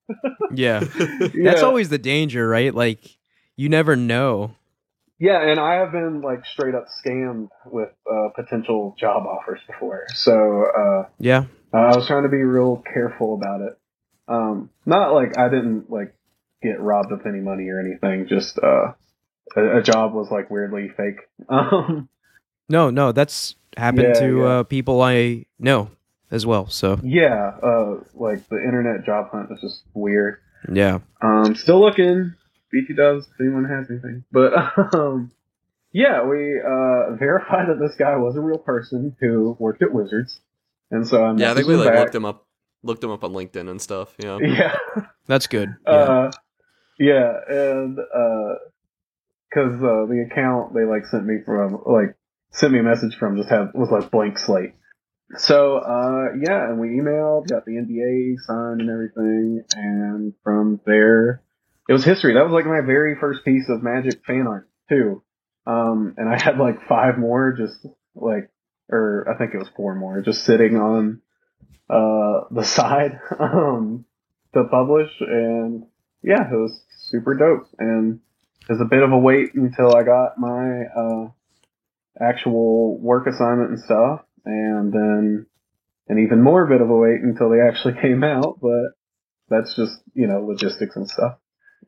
[0.54, 0.80] Yeah.
[0.80, 2.72] That's always the danger, right?
[2.72, 3.00] Like
[3.57, 4.54] you never know.
[5.18, 10.05] Yeah, and I have been like straight up scammed with uh, potential job offers before.
[10.14, 11.44] So uh, Yeah.
[11.72, 13.79] I was trying to be real careful about it.
[14.29, 16.14] Um, not like I didn't like
[16.62, 18.27] get robbed of any money or anything.
[18.27, 18.92] Just uh,
[19.57, 21.20] a, a job was like weirdly fake.
[21.48, 22.09] Um,
[22.68, 24.44] No, no, that's happened Yeah, to yeah.
[24.44, 25.90] Uh, people I know
[26.31, 26.68] as well.
[26.68, 30.38] So yeah, uh, like the internet job hunt is just weird.
[30.72, 31.00] yeah.
[31.20, 32.35] Um, still looking.
[32.74, 34.24] BT does if anyone has anything.
[34.32, 34.52] But
[34.94, 35.30] um,
[35.92, 40.40] yeah, we uh, verified that this guy was a real person who worked at Wizards,
[40.90, 41.98] and so I'm yeah, I think we like back.
[42.00, 42.46] looked him up,
[42.82, 44.14] looked him up on LinkedIn and stuff.
[44.18, 44.38] Yeah.
[44.42, 44.74] Yeah,
[45.26, 45.68] That's good.
[45.87, 45.92] Yeah.
[45.92, 46.32] uh,
[46.98, 52.16] yeah, and because uh, the account they like sent me from like
[52.50, 54.74] sent me a message from just had was like blank slate.
[55.37, 61.43] So uh, yeah, and we emailed, got the NDA signed and everything, and from there
[61.88, 62.35] it was history.
[62.35, 65.23] That was like my very first piece of Magic fan art too.
[65.66, 68.51] Um, and I had like five more just like,
[68.90, 71.20] or I think it was four more just sitting on
[71.88, 74.05] uh, the side um,
[74.55, 75.85] to publish, and
[76.23, 77.68] yeah, it was super dope.
[77.79, 78.20] And
[78.68, 81.29] it was a bit of a wait until I got my uh,
[82.20, 85.47] actual work assignment and stuff, and then
[86.09, 88.59] an even more bit of a wait until they actually came out.
[88.61, 88.92] But
[89.49, 91.38] that's just you know logistics and stuff.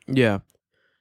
[0.07, 0.39] Yeah.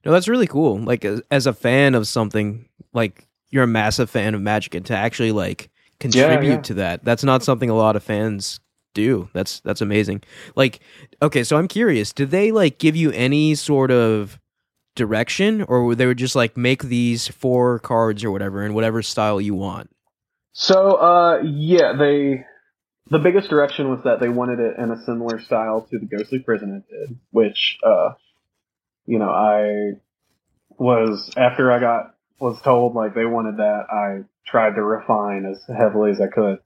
[0.04, 0.80] No, that's really cool.
[0.80, 4.96] Like as, a fan of something, like you're a massive fan of Magic, and to
[4.96, 6.62] actually like contribute yeah.
[6.62, 8.60] to that, that's not something a lot of fans
[8.94, 9.30] do.
[9.34, 10.24] That's that's amazing.
[10.56, 10.80] Like,
[11.22, 12.14] okay, so I'm curious.
[12.14, 14.40] Did they like give you any sort of
[14.96, 19.40] direction, or they would just like make these four cards or whatever in whatever style
[19.40, 19.90] you want?
[20.54, 22.46] So, uh, yeah, they.
[23.12, 26.40] The biggest direction was that they wanted it in a similar style to the Ghostly
[26.40, 28.14] Prison it did, which, uh,
[29.06, 29.94] you know, I
[30.78, 35.62] was after I got was told like they wanted that, I tried to refine as
[35.68, 36.60] heavily as I could,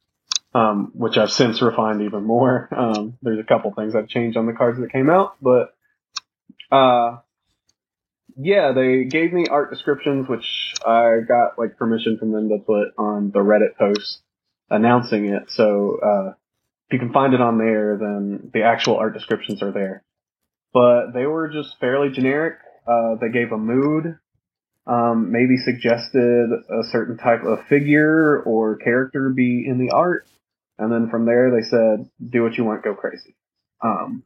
[0.53, 2.69] um, which I've since refined even more.
[2.79, 5.75] Um, there's a couple things I've changed on the cards that came out, but
[6.71, 7.17] uh,
[8.37, 12.89] yeah, they gave me art descriptions, which I got like permission from them to put
[12.97, 14.21] on the Reddit post
[14.69, 15.51] announcing it.
[15.51, 16.29] So uh,
[16.87, 20.03] if you can find it on there, then the actual art descriptions are there.
[20.73, 22.55] But they were just fairly generic.
[22.87, 24.17] Uh, they gave a mood,
[24.87, 30.27] um, maybe suggested a certain type of figure or character be in the art,
[30.77, 33.35] and then from there they said, "Do what you want, go crazy."
[33.81, 34.23] Um,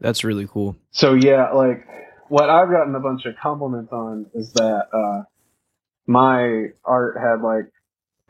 [0.00, 0.76] That's really cool.
[0.90, 1.86] so yeah, like
[2.28, 5.24] what I've gotten a bunch of compliments on is that uh,
[6.06, 7.72] my art had like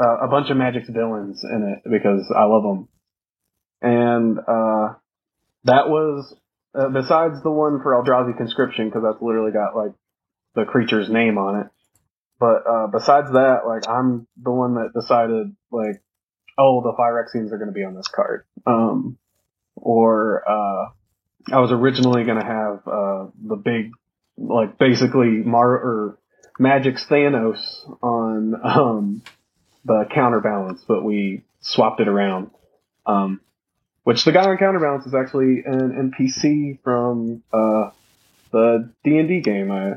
[0.01, 2.89] uh, a bunch of Magic's villains in it because I love them,
[3.83, 4.95] and uh,
[5.65, 6.35] that was
[6.79, 9.93] uh, besides the one for Eldrazi Conscription because that's literally got like
[10.55, 11.67] the creature's name on it.
[12.39, 16.03] But uh, besides that, like I'm the one that decided like,
[16.57, 19.19] oh, the Phyrexians are going to be on this card, um,
[19.75, 20.91] or uh,
[21.53, 23.91] I was originally going to have uh, the big,
[24.37, 26.19] like basically Mar or
[26.61, 27.59] Magic's Thanos
[28.03, 29.23] on um,
[29.85, 32.51] the counterbalance, but we swapped it around.
[33.05, 33.41] Um,
[34.09, 37.91] which the guy on counterbalance is actually an NPC from uh,
[38.51, 39.91] the D and D game I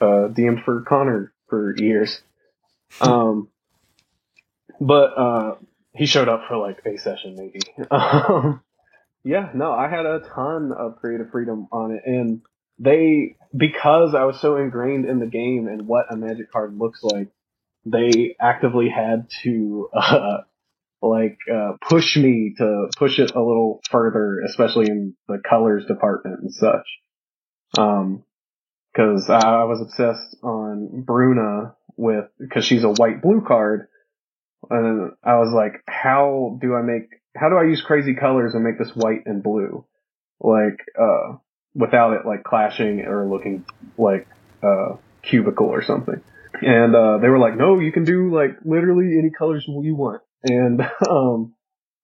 [0.00, 2.22] uh, DM'd for Connor for years.
[3.00, 3.48] Um,
[4.80, 5.54] but uh,
[5.92, 7.60] he showed up for like a session maybe.
[7.90, 8.62] Um,
[9.24, 12.40] yeah, no, I had a ton of creative freedom on it, and
[12.78, 17.02] they because I was so ingrained in the game and what a magic card looks
[17.02, 17.28] like,
[17.84, 20.38] they actively had to uh,
[21.00, 26.40] like uh, push me to push it a little further, especially in the colors department
[26.40, 26.86] and such.
[27.78, 28.24] Um,
[28.92, 33.88] because I was obsessed on Bruna with because she's a white blue card,
[34.70, 38.64] and I was like, how do I make how do I use crazy colors and
[38.64, 39.84] make this white and blue,
[40.40, 41.36] like uh,
[41.74, 43.64] without it like clashing or looking
[43.96, 44.26] like
[44.62, 46.20] uh, cubicle or something?
[46.60, 50.22] And uh, they were like, no, you can do like literally any colors you want.
[50.44, 51.54] And um,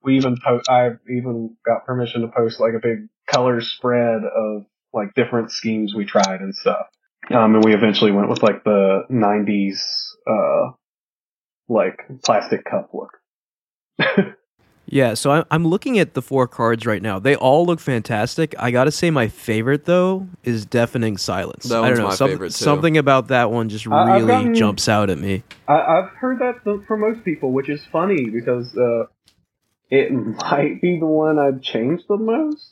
[0.03, 0.37] we even
[0.69, 5.95] I even got permission to post like a big color spread of like different schemes
[5.95, 6.87] we tried and stuff.
[7.31, 9.79] Um, and we eventually went with like the '90s
[10.27, 10.73] uh,
[11.69, 13.19] like plastic cup look.
[14.87, 17.19] Yeah, so I'm I'm looking at the four cards right now.
[17.19, 18.55] They all look fantastic.
[18.59, 21.65] I gotta say, my favorite though is Deafening Silence.
[21.65, 22.65] That I don't know, my some- favorite, too.
[22.65, 25.43] Something about that one just I- really gotten- jumps out at me.
[25.67, 29.05] I, I've heard that th- from most people, which is funny because uh,
[29.91, 30.13] it
[30.51, 32.71] might be the one I've changed the most.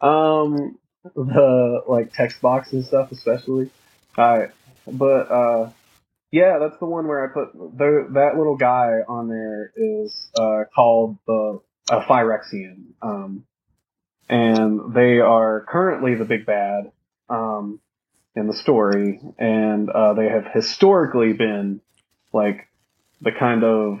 [0.00, 0.78] Um,
[1.14, 3.70] the like text box and stuff, especially.
[4.16, 4.48] I,
[4.90, 5.70] but uh,
[6.30, 10.64] yeah, that's the one where I put the, that little guy on there is uh,
[10.74, 13.44] called the a Phyrexian, um,
[14.28, 16.90] and they are currently the big bad
[17.28, 17.80] um,
[18.34, 21.80] in the story, and uh, they have historically been
[22.32, 22.68] like
[23.20, 24.00] the kind of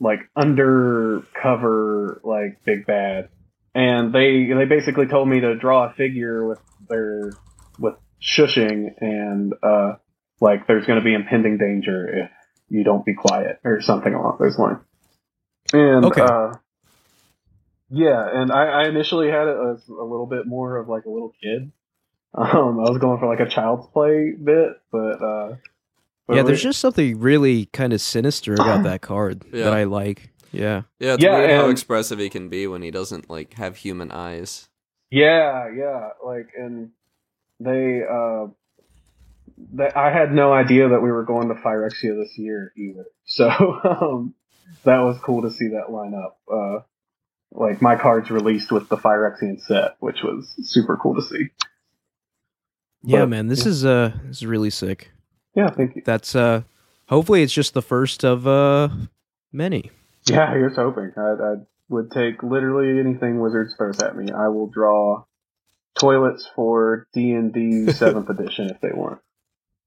[0.00, 3.28] like undercover like big bad.
[3.74, 7.32] And they they basically told me to draw a figure with their
[7.78, 9.94] with shushing and uh
[10.40, 12.30] like there's going to be impending danger if
[12.68, 14.78] you don't be quiet or something along those lines
[15.72, 16.20] and Okay.
[16.22, 16.54] uh
[17.90, 21.10] yeah and i, I initially had it as a little bit more of like a
[21.10, 21.72] little kid
[22.34, 25.56] um i was going for like a child's play bit but uh
[26.26, 29.64] but yeah, we- there's just something really kind of sinister about that card Yeah.
[29.64, 30.30] that I like.
[30.52, 30.82] Yeah.
[31.00, 34.12] Yeah, it's Yeah, weird how expressive he can be when he doesn't like have human
[34.12, 34.68] eyes.
[35.10, 36.90] Yeah, yeah, like, and
[37.58, 38.46] they, uh,
[39.74, 43.04] that I had no idea that we were going to Phyrexia this year either.
[43.24, 43.48] So,
[43.84, 44.34] um,
[44.84, 46.38] that was cool to see that line up.
[46.52, 46.78] Uh,
[47.52, 51.48] like my cards released with the Phyrexian set, which was super cool to see.
[53.02, 55.10] Yeah, But- man, this is uh this is really sick.
[55.54, 56.02] Yeah, thank you.
[56.04, 56.62] That's uh
[57.08, 58.88] hopefully it's just the first of uh
[59.52, 59.90] many.
[60.28, 61.12] Yeah, here's hoping.
[61.16, 61.54] I, I
[61.88, 64.30] would take literally anything Wizards throws at me.
[64.30, 65.24] I will draw
[65.98, 69.20] toilets for D and D Seventh Edition if they want.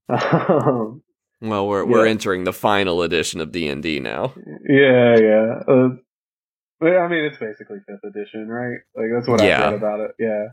[0.08, 1.02] Um,
[1.40, 4.32] Well, we're we're entering the final edition of D and D now.
[4.66, 5.60] Yeah, yeah.
[5.68, 5.88] Uh,
[6.80, 8.78] I mean, it's basically fifth edition, right?
[8.96, 9.60] Like that's what Yeah.
[9.60, 10.12] I read about it.
[10.18, 10.46] Yeah,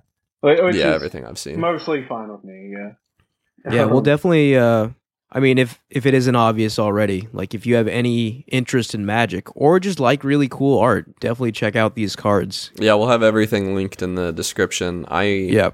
[0.44, 1.60] Like, yeah, everything I've seen.
[1.62, 2.74] mostly fine with me.
[2.74, 3.72] Yeah.
[3.72, 4.90] Yeah, we'll Um, definitely uh
[5.32, 9.06] I mean if if it isn't obvious already, like if you have any interest in
[9.06, 12.72] magic or just like really cool art, definitely check out these cards.
[12.78, 15.06] Yeah, we'll have everything linked in the description.
[15.08, 15.70] I Yeah.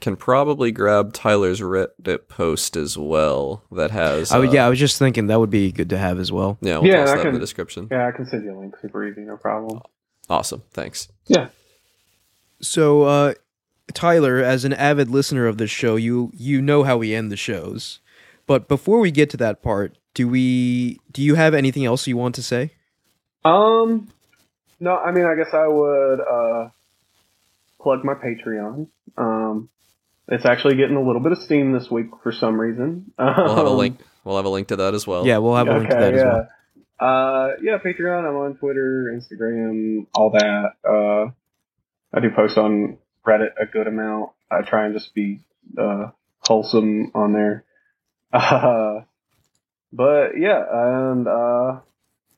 [0.00, 3.62] Can probably grab Tyler's Reddit post as well.
[3.72, 4.32] That has.
[4.32, 6.32] I would, uh, yeah, I was just thinking that would be good to have as
[6.32, 6.58] well.
[6.60, 7.88] Yeah, we'll Yeah, toss I that in the description.
[7.90, 8.74] Yeah, I can send you a link.
[8.80, 9.80] Super easy, no problem.
[10.28, 11.08] Awesome, thanks.
[11.26, 11.48] Yeah.
[12.60, 13.34] So, uh,
[13.94, 17.36] Tyler, as an avid listener of this show, you you know how we end the
[17.36, 18.00] shows.
[18.46, 22.16] But before we get to that part, do we do you have anything else you
[22.16, 22.72] want to say?
[23.44, 24.08] Um,
[24.78, 26.68] no, I mean, I guess I would uh
[27.80, 28.88] plug my Patreon.
[29.16, 29.68] Um,
[30.30, 33.12] it's actually getting a little bit of steam this week for some reason.
[33.18, 34.00] We'll have a Um, link.
[34.24, 35.26] We'll have a link to that as well.
[35.26, 36.48] yeah, we'll have a link to that as well.
[37.00, 38.28] Uh, yeah, Patreon.
[38.28, 40.72] I'm on Twitter, Instagram, all that.
[40.86, 41.30] Uh,
[42.16, 44.30] I do post on Reddit a good amount.
[44.50, 45.40] I try and just be
[45.78, 47.64] uh, wholesome on there.
[48.32, 49.00] Uh,
[49.92, 51.80] but yeah, and uh,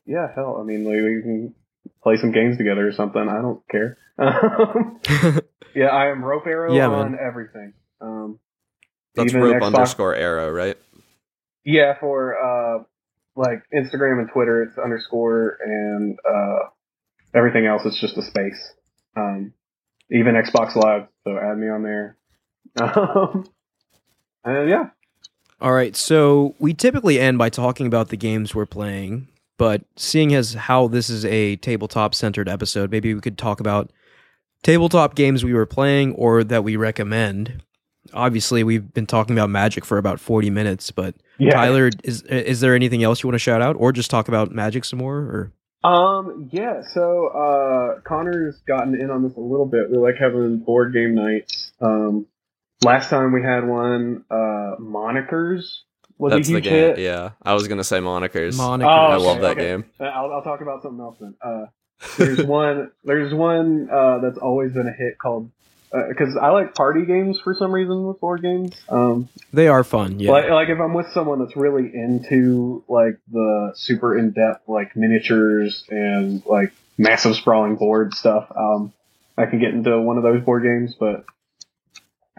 [0.07, 1.53] yeah, hell, I mean, like, we can
[2.01, 3.21] play some games together or something.
[3.29, 3.97] I don't care.
[5.75, 7.19] yeah, I am Rope Arrow Yeah, on man.
[7.21, 7.73] everything.
[8.03, 8.39] Um,
[9.15, 10.77] That's rope Xbox- underscore arrow, right?
[11.63, 12.83] Yeah, for uh,
[13.35, 16.67] like Instagram and Twitter, it's underscore, and uh,
[17.33, 18.73] everything else is just a space.
[19.15, 19.53] Um,
[20.11, 22.17] even Xbox Live, so add me on there.
[24.45, 24.89] Um, and yeah,
[25.61, 30.33] All right, so we typically end by talking about the games we're playing, but seeing
[30.33, 33.91] as how this is a tabletop centered episode, maybe we could talk about
[34.63, 37.61] tabletop games we were playing or that we recommend.
[38.13, 41.51] Obviously, we've been talking about Magic for about 40 minutes, but yeah.
[41.51, 44.51] Tyler, is is there anything else you want to shout out or just talk about
[44.51, 45.51] Magic some more or
[45.89, 46.81] Um, yeah.
[46.93, 49.89] So uh, Connor's gotten in on this a little bit.
[49.89, 51.71] We like having board game nights.
[51.81, 52.25] Um,
[52.83, 55.63] last time we had one, uh, monikers
[56.17, 56.73] was That's a the huge game.
[56.73, 56.99] hit.
[56.99, 58.55] Yeah, I was gonna say monikers.
[58.55, 58.83] Monikers?
[58.85, 59.65] Oh, I okay, love that okay.
[59.65, 59.85] game.
[59.99, 61.35] Uh, I'll, I'll talk about something else then.
[61.43, 61.65] Uh,
[62.17, 62.91] there's one.
[63.03, 65.49] There's one uh, that's always been a hit called
[65.93, 68.75] because I like party games for some reason with board games.
[68.89, 70.19] Um, they are fun.
[70.19, 70.31] Yeah.
[70.31, 74.95] like, like if I'm with someone that's really into like the super in depth like
[74.95, 78.91] miniatures and like massive sprawling board stuff, um,
[79.37, 80.95] I can get into one of those board games.
[80.99, 81.25] But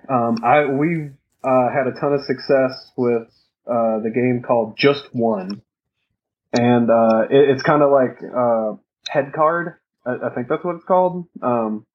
[0.08, 1.12] um, I we've
[1.44, 3.28] uh, had a ton of success with
[3.68, 5.62] uh, the game called Just One,
[6.52, 8.72] and uh, it, it's kind of like uh,
[9.08, 9.76] head card.
[10.04, 11.26] I, I think that's what it's called.
[11.40, 11.86] Um,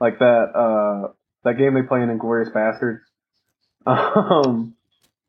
[0.00, 1.12] like that uh,
[1.44, 3.00] that game they play in Inglourious Basterds.
[3.86, 4.76] Um,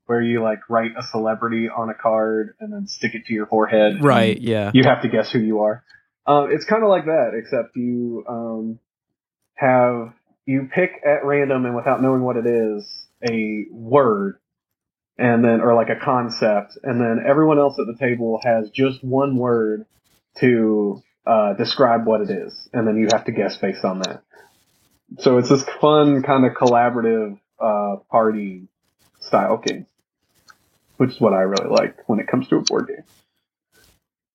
[0.05, 3.47] where you like write a celebrity on a card and then stick it to your
[3.47, 4.03] forehead.
[4.03, 4.72] Right, yeah.
[4.74, 5.84] You have to guess who you are.
[6.28, 8.80] Um, it's kind of like that, except you um,
[9.55, 10.13] have
[10.45, 14.38] you pick at random and without knowing what it is a word,
[15.18, 19.03] and then or like a concept, and then everyone else at the table has just
[19.03, 19.86] one word
[20.39, 24.24] to uh, describe what it is, and then you have to guess based on that.
[25.19, 28.67] So it's this fun kind of collaborative uh, party
[29.19, 29.85] style game,
[30.97, 33.03] which is what I really like when it comes to a board game.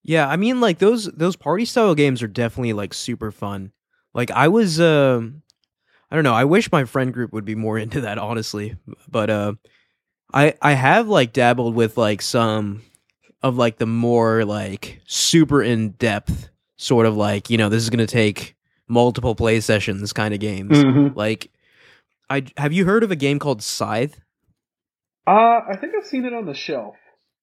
[0.03, 3.73] Yeah, I mean like those those party style games are definitely like super fun.
[4.15, 5.43] Like I was um
[6.11, 8.77] I don't know, I wish my friend group would be more into that honestly.
[9.09, 9.55] But uh
[10.33, 12.83] I I have like dabbled with like some
[13.43, 17.91] of like the more like super in depth sort of like, you know, this is
[17.91, 18.57] to take
[18.91, 20.73] multiple play sessions kind of games.
[20.77, 21.17] Mm-hmm.
[21.17, 21.51] Like
[22.29, 24.21] I have you heard of a game called Scythe?
[25.27, 26.97] Uh, I think I've seen it on the shelf.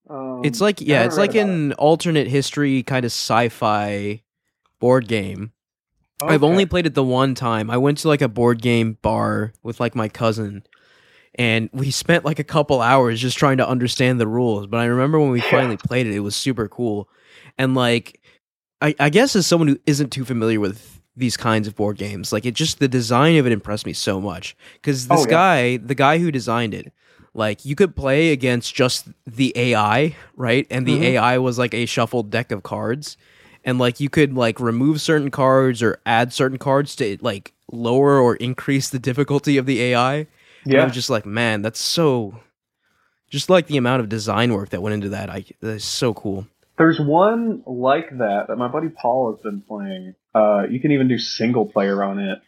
[0.10, 4.22] Um, It's like yeah, it's like an alternate history kind of sci-fi
[4.80, 5.52] board game.
[6.22, 6.26] it.
[6.26, 7.70] I've only played it the one time.
[7.70, 10.64] I went to like a board game bar with like my cousin
[11.36, 14.68] and we spent like a couple hours just trying to understand the rules.
[14.68, 17.10] But I remember when we finally played it, it was super cool.
[17.58, 18.22] And like
[18.82, 22.32] I, I guess as someone who isn't too familiar with these kinds of board games,
[22.32, 24.56] like it just the design of it impressed me so much.
[24.76, 25.40] Because this Oh, yeah.
[25.40, 26.94] guy, the guy who designed it,
[27.34, 30.68] like you could play against just the AI, right?
[30.70, 31.04] And the Mhm.
[31.04, 33.18] AI was like a shuffled deck of cards.
[33.64, 38.20] And like you could like remove certain cards or add certain cards to like lower
[38.20, 40.28] or increase the difficulty of the AI.
[40.72, 42.40] And I yeah, was just like, man, that's so
[43.30, 45.30] just like the amount of design work that went into that.
[45.30, 46.48] I that's so cool.
[46.78, 50.16] There's one like that that my buddy Paul has been playing.
[50.34, 52.40] Uh, you can even do single player on it.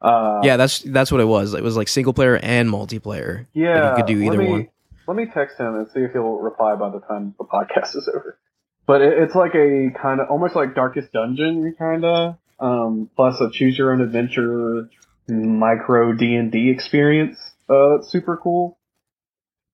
[0.00, 1.54] Uh, yeah, that's that's what it was.
[1.54, 3.46] It was like single player and multiplayer.
[3.52, 3.90] yeah.
[3.90, 4.68] you could do let either me, one.
[5.06, 8.08] Let me text him and see if he'll reply by the time the podcast is
[8.14, 8.38] over.
[8.86, 13.40] But it, it's like a kind of almost like Darkest Dungeon kind of, um, plus
[13.40, 14.88] a choose your own adventure
[15.28, 17.38] micro D and D experience.
[17.68, 18.78] Uh, super cool.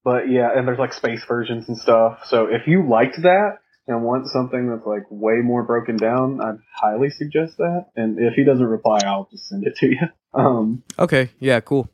[0.02, 2.26] But yeah, and there's like space versions and stuff.
[2.26, 6.58] So if you liked that and want something that's like way more broken down, I'd
[6.74, 7.86] highly suggest that.
[7.96, 9.98] And if he doesn't reply, I'll just send it to you.
[10.36, 11.88] Um, Okay, yeah, cool.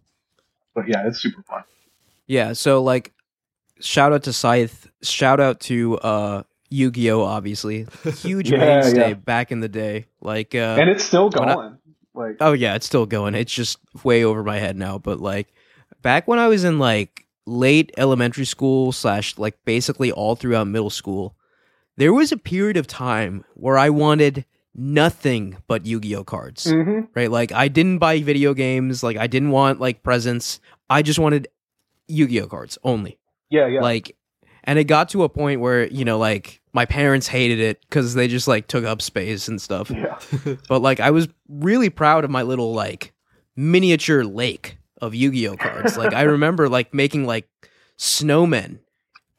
[0.74, 1.62] but yeah, it's super fun.
[2.26, 3.12] Yeah, so like
[3.80, 7.86] shout out to Scythe, shout out to uh Yu-Gi-Oh obviously.
[8.22, 9.14] Huge Yeah, mainstay yeah.
[9.14, 10.06] back in the day.
[10.22, 11.78] Like uh and it's still when I- going.
[12.14, 13.34] like Oh yeah, it's still going.
[13.34, 14.96] It's just way over my head now.
[14.96, 15.48] But like
[16.00, 20.88] back when I was in like late elementary school slash like basically all throughout middle
[20.88, 21.36] school,
[22.00, 26.64] there was a period of time where I wanted nothing but Yu-Gi-Oh cards.
[26.70, 27.30] hmm Right?
[27.30, 30.60] Like I didn't buy video games, like I didn't want like presents.
[30.88, 31.48] I just wanted
[32.08, 33.18] Yu-Gi-Oh cards only.
[33.50, 33.82] yeah, yeah.
[33.82, 34.16] Like
[34.64, 38.14] and it got to a point where, you know, like my parents hated it cuz
[38.14, 40.18] they just like took up space and stuff yeah.
[40.68, 43.12] but like I was really proud of my little like
[43.56, 45.98] miniature lake of Yu-Gi-Oh cards.
[45.98, 47.46] Like I remember like making like
[47.98, 48.78] snowmen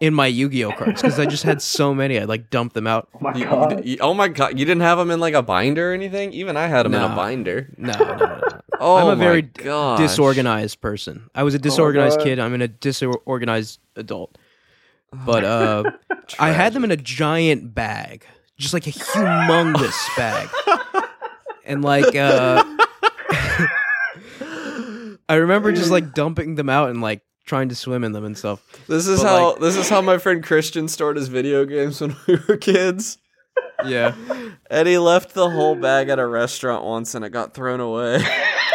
[0.02, 2.20] in my Yu-Gi-Oh cards because I just had so many.
[2.20, 3.08] I like dumped them out.
[3.16, 3.86] Oh my You- god.
[3.86, 4.60] you- oh my god!
[4.60, 6.34] You didn't have them in like a binder or anything?
[6.34, 7.74] Even I had them in a binder.
[7.78, 8.62] No, no, no, no.
[8.80, 9.99] Oh I'm a my very gosh.
[9.99, 11.30] disorganized person.
[11.36, 12.24] I was a disorganized God.
[12.26, 12.39] kid.
[12.39, 14.38] I'm in a disorganized adult.
[15.14, 15.84] But uh
[16.39, 18.26] I had them in a giant bag,
[18.58, 20.49] just like a humongous bag.
[21.64, 22.64] And like uh
[25.30, 28.38] I remember just like dumping them out and like trying to swim in them and
[28.38, 28.62] stuff.
[28.88, 32.00] This is But, how like- this is how my friend Christian stored his video games
[32.02, 33.18] when we were kids.
[33.86, 34.14] Yeah.
[34.70, 38.24] And he left the whole bag at a restaurant once, and it got thrown away.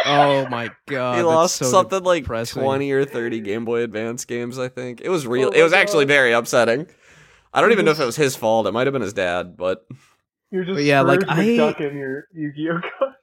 [0.05, 1.17] Oh my god.
[1.17, 4.57] he lost so something like twenty or thirty Game Boy Advance games.
[4.59, 5.49] I think it was real.
[5.49, 6.87] Oh it was my actually very upsetting.
[7.53, 8.67] I don't even know if it was his fault.
[8.67, 9.85] It might have been his dad, but
[10.51, 13.13] You're just But yeah, like, Scrooge I- McDuck in your Yu-Gi-Oh card.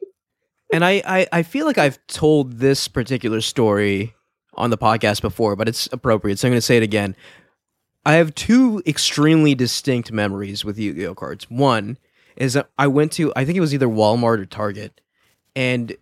[0.72, 4.14] And I, I I feel like I've told this particular story
[4.56, 7.14] on the podcast before, but it's appropriate, so I'm going to say it again.
[8.06, 11.50] I have two extremely distinct memories with Yu-Gi-Oh cards.
[11.50, 11.96] One
[12.36, 15.00] is that I went to I think it was either Walmart or Target,
[15.56, 15.96] and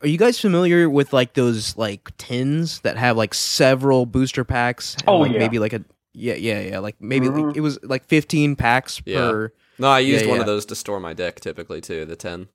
[0.00, 4.94] are you guys familiar with like those like tins that have like several booster packs?
[4.96, 5.38] and, Oh, like yeah.
[5.38, 7.56] maybe like a yeah yeah yeah like maybe like, Mhm.
[7.56, 9.18] it was like 15 packs Yeah.
[9.18, 10.42] per no, I used Yeah, one yeah.
[10.42, 12.04] of those to store my deck typically too.
[12.04, 12.48] The ten.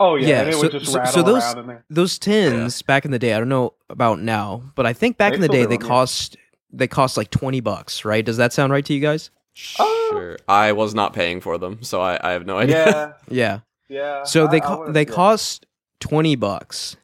[0.00, 1.84] Oh yeah, Yeah, and it so- would just so- rattle so those- around in there.
[1.90, 5.30] those tins back in the day i don't know about now but i think back
[5.32, 5.88] They in the day they them, yeah.
[5.88, 6.36] cost
[6.72, 9.30] they cost like 20 bucks right does that sound right to you guys
[9.78, 10.08] Oh.
[10.10, 10.36] Sure.
[10.48, 12.84] I was not paying for them, so I, I have no idea.
[12.86, 14.24] Yeah, yeah yeah.
[14.24, 15.12] so I- they co- would've- they yeah.
[15.12, 15.64] cost
[16.00, 16.96] 20 bucks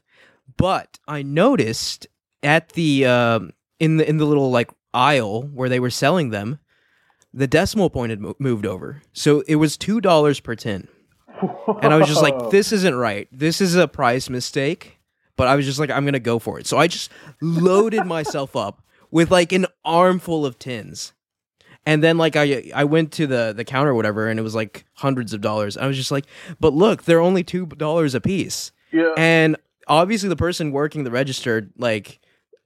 [0.57, 2.07] but i noticed
[2.43, 6.59] at the um in the in the little like aisle where they were selling them,
[7.33, 9.01] the decimal point had mo- moved over.
[9.13, 10.89] So it was $2 per tin.
[11.83, 13.29] And I was just like, this isn't right.
[13.33, 14.99] This is a price mistake.
[15.37, 16.67] But I was just like, I'm going to go for it.
[16.67, 17.11] So I just
[17.41, 21.13] loaded myself up with like an armful of tins.
[21.87, 24.55] And then like I I went to the the counter or whatever and it was
[24.55, 25.79] like hundreds of dollars.
[25.79, 26.27] I was just like,
[26.61, 28.71] but look, they're only two dollars a piece.
[28.93, 29.15] Yeah.
[29.17, 29.57] And
[29.89, 32.21] obviously the person working the register, like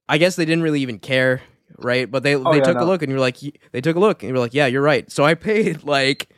[0.09, 1.43] I guess they didn't really even care,
[1.79, 2.11] right?
[2.11, 3.37] But they oh, they Oh, yeah, took a look and you're like
[3.71, 5.09] they took a look and you're like, yeah, you're right.
[5.13, 6.29] So I paid like,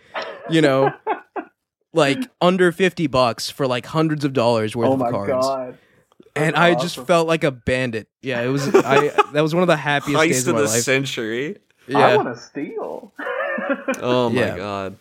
[0.51, 0.93] you know,
[1.97, 5.30] like under fifty bucks for like hundreds of dollars worth oh of cards.
[5.47, 5.78] god.
[6.36, 8.09] And That's I just felt like a bandit.
[8.22, 10.61] Yeah, it was I that was one of the happiest days Heist of of my
[10.62, 10.82] the life.
[10.82, 11.57] century.
[11.94, 13.12] I want to steal.
[14.01, 14.57] Oh my Yeah.
[14.57, 14.97] god.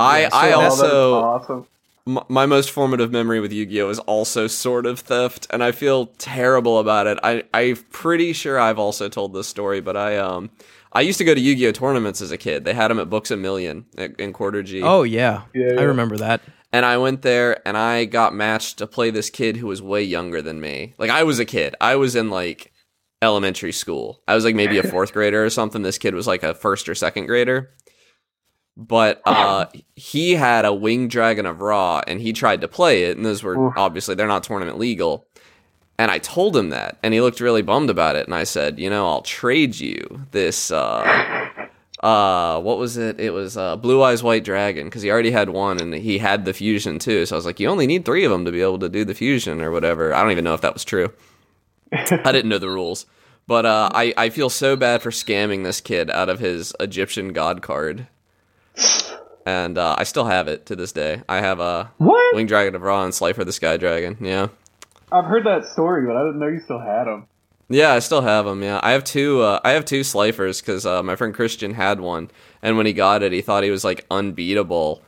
[0.00, 1.66] I Yeah, so I that's- Oh, that's also awesome.
[2.06, 6.06] m- my most formative memory with Yu-Gi-Oh is also sort of theft, and I feel
[6.18, 7.18] terrible about it.
[7.22, 10.50] I I'm pretty sure I've also told this story, but I um
[10.92, 12.64] I used to go to Yu-Gi-Oh tournaments as a kid.
[12.64, 14.82] They had them at Books a Million at- in Quarter G.
[14.82, 15.42] Oh yeah.
[15.54, 15.80] Yeah, yeah.
[15.80, 16.40] I remember that.
[16.72, 20.02] And I went there and I got matched to play this kid who was way
[20.02, 20.94] younger than me.
[20.98, 21.74] Like I was a kid.
[21.80, 22.72] I was in like
[23.22, 24.22] elementary school.
[24.28, 25.82] I was like maybe a fourth grader or something.
[25.82, 27.70] This kid was like a first or second grader.
[28.76, 29.66] But uh
[29.96, 33.42] he had a wing dragon of Ra and he tried to play it, and those
[33.42, 35.26] were obviously they're not tournament legal.
[36.00, 38.24] And I told him that, and he looked really bummed about it.
[38.26, 41.04] And I said, you know, I'll trade you this uh
[42.02, 43.20] uh what was it?
[43.20, 46.46] It was uh blue eyes white dragon because he already had one and he had
[46.46, 47.26] the fusion too.
[47.26, 49.04] So i was like you only need three of them to be able to do
[49.04, 50.14] the fusion or whatever.
[50.14, 51.12] I don't even know if that was true.
[51.92, 53.04] I didn't know the rules.
[53.46, 57.34] But uh i i feel so bad for scamming this kid out of his egyptian
[57.34, 58.06] god card.
[59.44, 61.20] And uh i still have it to this day.
[61.28, 62.34] I have a What?
[62.34, 64.48] wing dragon of ra and slifer the sky dragon yeah
[65.12, 67.26] I've heard that story, but I didn't know you still had them.
[67.68, 68.62] Yeah, I still have them.
[68.62, 69.42] Yeah, I have two.
[69.42, 72.30] Uh, I have two Slifers because uh, my friend Christian had one,
[72.62, 75.02] and when he got it, he thought he was like unbeatable,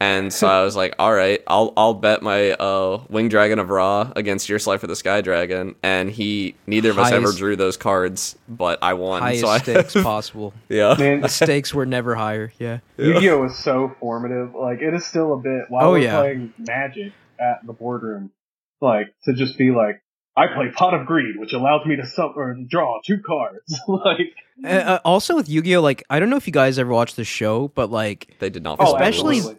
[0.00, 3.70] and so I was like, "All right, I'll I'll bet my uh, Wing Dragon of
[3.70, 7.76] Ra against your Slifer the Sky Dragon," and he neither of us ever drew those
[7.76, 9.22] cards, but I won.
[9.22, 10.52] Highest so I, stakes possible.
[10.68, 12.52] yeah, Man, The stakes were never higher.
[12.58, 12.78] Yeah.
[12.96, 14.54] Yu-Gi-Oh was so formative.
[14.56, 16.18] Like it is still a bit while Oh, we're yeah.
[16.18, 18.32] playing Magic at the boardroom.
[18.80, 20.02] Like to just be like,
[20.36, 23.78] I play Pot of Greed, which allows me to sub or draw two cards.
[23.88, 27.16] like, Uh, uh, also with Yu-Gi-Oh, like I don't know if you guys ever watched
[27.16, 28.78] the show, but like they did not.
[28.80, 29.56] oh, follow the Especially- rules.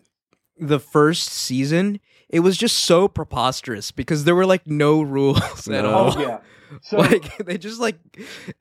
[0.60, 0.68] absolutely.
[0.68, 2.00] the first season,
[2.30, 6.18] it was just so preposterous because there were like no rules at all.
[6.18, 6.40] oh yeah.
[6.84, 7.98] So like they just like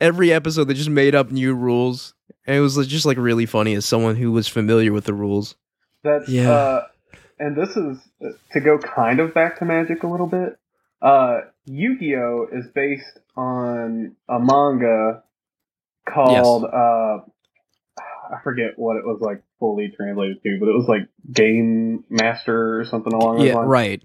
[0.00, 2.12] every episode they just made up new rules,
[2.44, 5.54] and it was just like really funny as someone who was familiar with the rules.
[6.02, 6.50] That's Yeah.
[6.50, 6.86] uh
[7.40, 10.58] and this is uh, to go kind of back to magic a little bit.
[11.02, 15.24] Uh Yu-Gi-Oh is based on a manga
[16.08, 17.18] called uh
[18.32, 22.80] I forget what it was like fully translated to, but it was like Game Master
[22.80, 23.70] or something along those Yeah, lines.
[23.70, 24.02] right.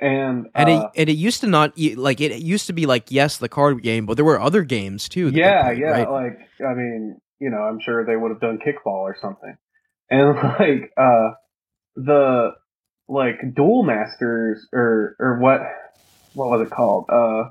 [0.00, 3.10] And, And uh, it and it used to not like it used to be like
[3.10, 5.30] yes the card game, but there were other games too.
[5.30, 6.08] yeah, played, yeah, right?
[6.08, 9.56] like I mean, you know, I'm sure they would have done kickball or something.
[10.10, 11.30] And like uh
[11.96, 12.52] the
[13.08, 15.60] like duel masters or or what
[16.34, 17.06] what was it called?
[17.08, 17.50] Uh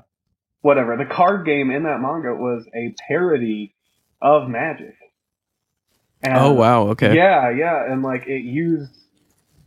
[0.62, 0.96] whatever.
[0.96, 3.74] The card game in that manga was a parody
[4.20, 4.96] of Magic.
[6.22, 7.14] And oh wow, okay.
[7.14, 8.90] Yeah, yeah, and like it used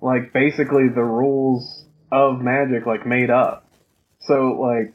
[0.02, 3.70] like basically the rules of Magic like made up.
[4.22, 4.94] So like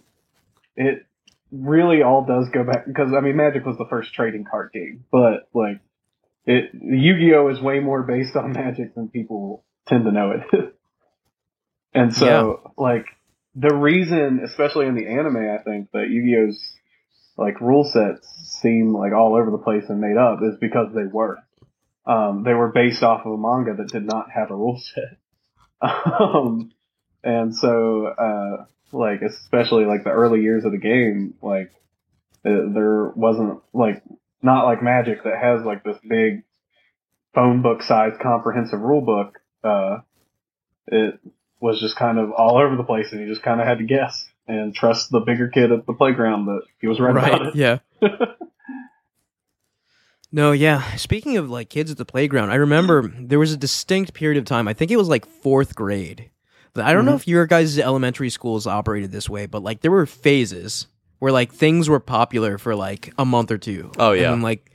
[0.77, 1.07] it
[1.53, 5.05] really all does go back because I mean Magic was the first trading card game,
[5.13, 5.81] but like
[6.47, 10.75] it Yu-Gi-Oh is way more based on Magic than people tend to know it.
[11.95, 13.07] And so like
[13.55, 16.59] the reason, especially in the anime, I think that Yu-Gi-Oh's
[17.37, 18.27] like rule sets
[18.61, 21.39] seem like all over the place and made up is because they were.
[22.05, 25.19] Um, they were based off of a manga that did not have a rule set.
[25.81, 26.73] Um,
[27.23, 31.71] and so, uh, like, especially like the early years of the game, like,
[32.45, 34.03] uh, there wasn't like,
[34.43, 36.43] not like Magic that has like this big
[37.35, 39.39] phone book sized comprehensive rule book.
[39.63, 39.99] Uh,
[40.89, 41.21] it
[41.63, 43.85] was just kind of all over the place and you just kind of had to
[43.85, 47.55] guess and trust the bigger kid at the playground that he was right, about it.
[47.55, 47.79] yeah.
[50.33, 50.97] no, yeah.
[50.97, 54.45] Speaking of like kids at the playground, I remember there was a distinct period of
[54.45, 54.67] time.
[54.67, 56.31] I think it was like fourth grade.
[56.75, 57.17] I don't know Mhm.
[57.17, 60.87] if your guys' elementary schools operated this way, but like there were phases
[61.19, 63.93] where like things were popular for like a month or two.
[63.99, 64.25] Oh, yeah.
[64.25, 64.71] and then, like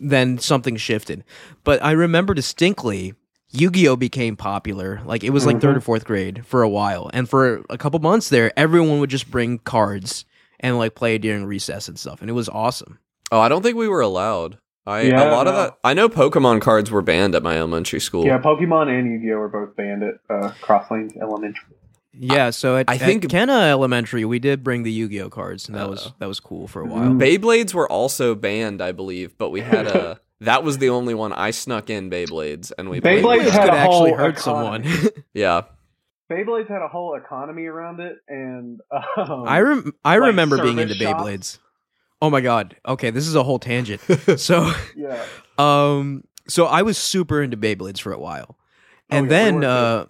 [0.00, 1.24] then something shifted.
[1.62, 3.14] But I remember distinctly.
[3.52, 5.00] Yu-Gi-Oh became popular.
[5.04, 8.00] Like it was like third or fourth grade for a while, and for a couple
[8.00, 10.24] months there, everyone would just bring cards
[10.60, 12.98] and like play during recess and stuff, and it was awesome.
[13.30, 14.58] Oh, I don't think we were allowed.
[14.86, 15.78] I Yeah, a lot of that.
[15.84, 18.24] I know Pokemon cards were banned at my elementary school.
[18.26, 21.76] Yeah, Pokemon and Yu-Gi-Oh were both banned at uh, Crosslanes Elementary.
[22.14, 25.76] Yeah, so at, I think- at Kenna Elementary, we did bring the Yu-Gi-Oh cards, and
[25.78, 26.14] that was Oh.
[26.18, 26.90] that was cool for a Mm.
[26.90, 27.10] while.
[27.10, 30.20] Beyblades were also banned, I believe, but we had a.
[30.42, 33.00] that was the only one I snuck in Beyblades, and we.
[33.00, 34.88] Beyblades with This had could actually hurt economy.
[34.88, 35.10] someone.
[35.34, 35.62] Yeah,
[36.30, 38.80] Beyblades had a whole economy around it, and
[39.16, 41.22] um, I rem- I like remember being into shops.
[41.22, 41.58] Beyblades.
[42.20, 42.76] Oh my god.
[42.86, 44.00] Okay, this is a whole tangent.
[44.36, 45.22] so, yeah,
[45.58, 49.64] um, so I was super into Beyblades for a while, Oh, and yeah, then, were
[49.66, 50.04] uh,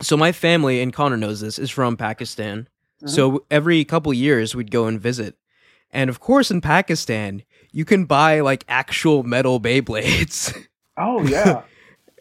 [0.00, 2.68] so my family and Connor knows this is from Pakistan.
[3.02, 3.10] Mhm.
[3.10, 5.36] So every couple years we'd go and visit,
[5.96, 7.42] and of course in Pakistan
[7.72, 10.56] you can buy like actual metal Beyblades.
[10.98, 11.60] Oh yeah.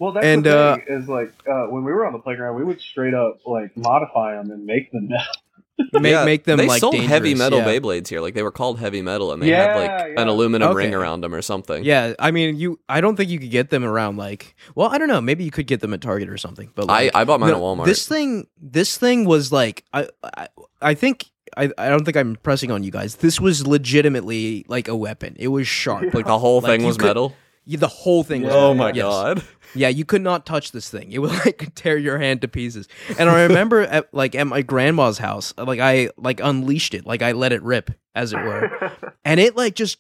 [0.02, 2.58] Well, that's And, the uh, thing is like uh, when we were on the playground,
[2.58, 5.08] we would straight up like modify them and make them.
[5.94, 7.68] make Yeah, make them They like sold heavy metal yeah.
[7.68, 8.20] Beyblades here.
[8.20, 10.22] Like they were called heavy metal, and they had like yeah.
[10.22, 10.76] an aluminum Okay.
[10.76, 11.86] ring around them or something.
[11.86, 12.80] Yeah, I mean, you.
[12.90, 14.56] I don't think you could get them around like.
[14.76, 15.22] Well, I don't know.
[15.22, 16.70] Maybe you could get them at Target or something.
[16.76, 17.86] But I, like, I bought mine no, at Walmart.
[17.86, 19.86] This thing, this thing was like.
[19.94, 20.48] I, I,
[20.82, 21.32] I think.
[21.58, 23.16] I, I don't think I'm pressing on you guys.
[23.18, 25.36] This was legitimately like a weapon.
[25.40, 26.14] It was sharp.
[26.14, 27.36] like the whole Like, thing was could- metal.
[27.68, 28.54] Yeah, the whole thing was.
[28.54, 28.78] Oh yeah.
[28.78, 29.04] my Yes.
[29.06, 29.44] god!
[29.74, 31.12] Yeah, you could not touch this thing.
[31.12, 32.88] It would like tear your hand to pieces.
[33.18, 37.24] And I remember at like at my grandma's house, like I like unleashed it, like
[37.24, 38.92] I let it rip, as it were.
[39.26, 39.98] and it like just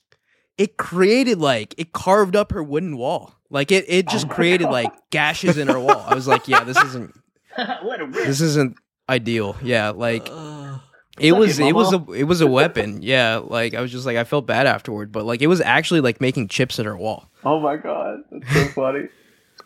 [0.59, 3.33] it created like it carved up her wooden wall.
[3.49, 4.71] Like it it just Oh created God.
[4.73, 6.05] like gashes in her wall.
[6.07, 7.19] I was like, yeah, this isn't
[7.57, 8.27] Let it rip.
[8.27, 8.77] this isn't
[9.09, 9.55] ideal.
[9.63, 10.77] Yeah, like Uh,
[11.19, 13.01] it was it, was a it was a weapon.
[13.01, 16.01] Yeah, like I was just like I felt bad afterward, but like it was actually
[16.01, 17.29] like making chips at her wall.
[17.43, 19.07] Oh my god, that's so funny.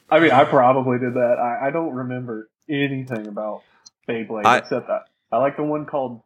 [0.09, 1.37] I mean, I probably did that.
[1.39, 3.61] I, I don't remember anything about
[4.07, 6.21] Beyblade I- except that I like the one called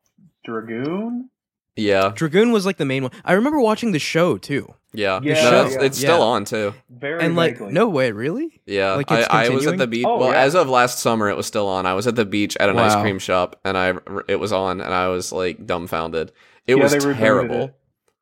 [0.45, 1.30] Dragoon.
[1.76, 3.11] Yeah, Dragoon was like the main one.
[3.26, 4.74] I remember watching the show too.
[4.93, 5.19] yeah.
[5.24, 5.82] Yeah, No, it's, yeah.
[5.82, 6.24] it's still Yeah.
[6.24, 6.74] on too.
[6.89, 7.74] Very and like vaguely.
[7.74, 8.61] no way, really?
[8.67, 10.05] Yeah, Like, I, it's I was at the beach.
[10.07, 10.41] Oh, well, yeah.
[10.41, 11.86] as of last summer, it was still on.
[11.88, 13.93] I was at the beach at an ice cream shop, and I
[14.28, 16.32] it was on, and I was like dumbfounded.
[16.67, 17.55] It Yeah, was terrible.
[17.65, 17.76] it.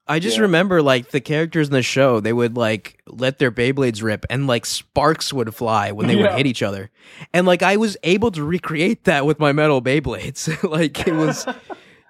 [0.08, 0.44] I just Yeah.
[0.44, 4.48] remember like the characters in the show, they would like let their Beyblades rip and
[4.48, 6.90] like sparks would fly when they would hit each other.
[7.34, 10.64] And like I was able to recreate that with my metal Beyblades.
[10.70, 11.46] like it was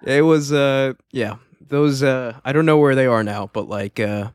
[0.06, 1.36] it was uh yeah.
[1.68, 4.32] Those uh I don't know where they are now, but like uh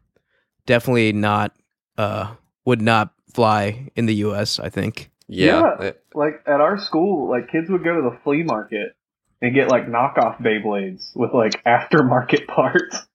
[0.66, 1.54] definitely not
[1.98, 5.10] uh would not fly in the US, I think.
[5.28, 5.86] Yeah, Yeah.
[5.88, 8.96] it- Like at our school, like kids would go to the flea market
[9.42, 13.06] and get like knockoff Beyblades with like aftermarket parts.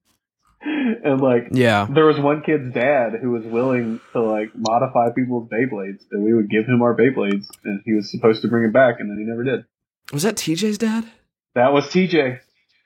[0.64, 1.88] and like Yeah.
[1.90, 6.34] there was one kid's dad who was willing to like modify people's Beyblades, and we
[6.36, 9.18] would give him our Beyblades, and he was supposed to bring it back, and then
[9.18, 9.66] he never did.
[10.14, 11.06] was that TJ's dad?
[11.56, 12.40] That was TJ.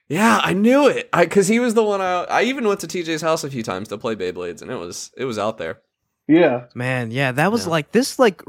[0.08, 1.10] Yeah, I knew it.
[1.12, 2.02] I because he was the one.
[2.02, 4.76] I I even went to TJ's house a few times to play Beyblades, and it
[4.76, 5.80] was it was out there.
[6.28, 7.72] Yeah, Man, yeah, that was Yeah.
[7.72, 8.42] like this like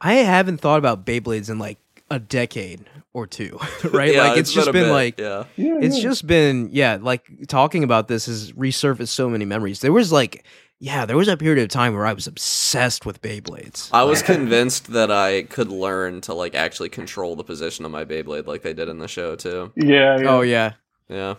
[0.00, 1.78] I haven't thought about Beyblades in like
[2.10, 3.58] a decade or two,
[3.90, 4.14] right?
[4.14, 5.44] Yeah, like it's, just a been like yeah.
[5.56, 5.78] yeah.
[5.80, 6.02] it's yeah.
[6.02, 9.80] just been yeah, like talking about this has resurfaced so many memories.
[9.80, 10.44] There was like
[10.78, 13.90] yeah, there was a period of time where I was obsessed with Beyblades.
[13.92, 18.04] I was convinced that I could learn to like actually control the position of my
[18.04, 19.72] Beyblade, like they did in the show too.
[19.76, 20.28] yeah, yeah.
[20.28, 20.72] Oh yeah.
[21.08, 21.34] Yeah,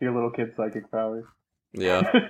[0.00, 1.24] Your little kid psychic powers.
[1.72, 2.02] yeah.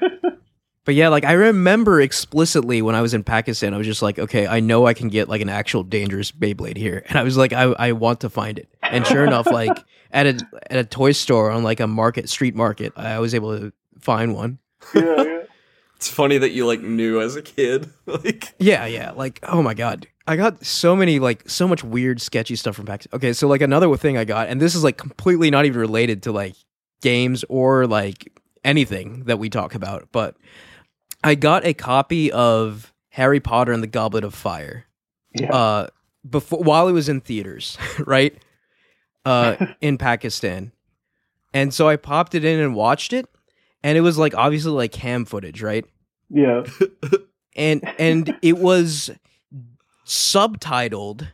[0.85, 4.21] But yeah, like I remember explicitly when I was in Pakistan, I was just like,
[4.21, 7.37] okay, I know I can get like an actual dangerous Beyblade here, and I was
[7.37, 8.69] like, I, I want to find it.
[8.83, 9.77] And sure enough, like
[10.13, 10.39] at a
[10.71, 14.33] at a toy store on like a market, street market, I was able to find
[14.33, 14.61] one.
[14.95, 15.36] yeah, yeah.
[15.97, 17.91] It's funny that you like knew as a kid.
[18.07, 22.21] like Yeah, yeah, like oh my god, I got so many like so much weird,
[22.21, 23.17] sketchy stuff from Pakistan.
[23.17, 26.23] Okay, so like another thing I got, and this is like completely not even related
[26.25, 26.55] to like
[27.01, 28.33] games or like
[28.65, 30.37] anything that we talk about, but
[31.25, 34.85] I got a copy of Harry Potter and the Goblet of Fire.
[35.35, 35.53] yeah.
[35.53, 35.87] uh
[36.29, 38.37] before while it was in theaters, right?
[39.25, 40.73] Uh in Pakistan.
[41.55, 43.27] And so I popped it in and watched it
[43.87, 45.85] and it was like obviously like ham footage, right?
[46.31, 46.65] yeah.
[47.57, 49.11] And and it was
[50.05, 51.29] subtitled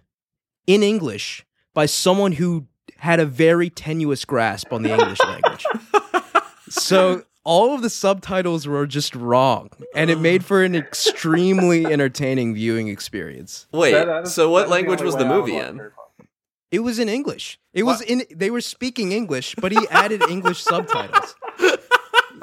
[0.67, 1.45] in English
[1.75, 2.67] by someone who
[2.99, 5.65] had a very tenuous grasp on the English language.
[6.69, 12.55] So all of the subtitles were just wrong and it made for an extremely entertaining
[12.55, 13.67] viewing experience.
[13.73, 15.91] wait, That- that is- so what language only was the movie in?
[16.71, 17.59] It was in English.
[17.75, 18.23] It was in.
[18.35, 21.35] They were speaking English, but he added English subtitles.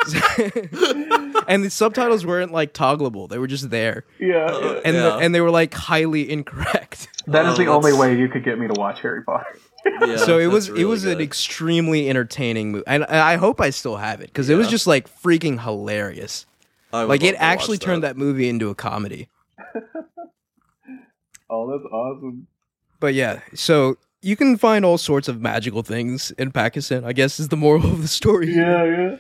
[1.48, 5.02] and the subtitles weren't like toggleable; they were just there, Yeah, Uh, and Yeah.
[5.04, 7.08] the, and they were like highly incorrect.
[7.28, 9.58] that is Oh, the only way you could get me to watch Harry Potter.
[10.06, 13.62] Yeah, so it was really it was an extremely entertaining movie, and I I hope
[13.62, 16.46] I still have it because it was just like freaking hilarious.
[16.92, 19.30] Like it actually watch turned that movie into a comedy.
[21.52, 22.46] Oh, that's awesome.
[23.00, 27.04] But yeah, so you can find all sorts of magical things in Pakistan.
[27.04, 28.54] I guess is the moral of the story.
[28.54, 29.16] Yeah, yeah.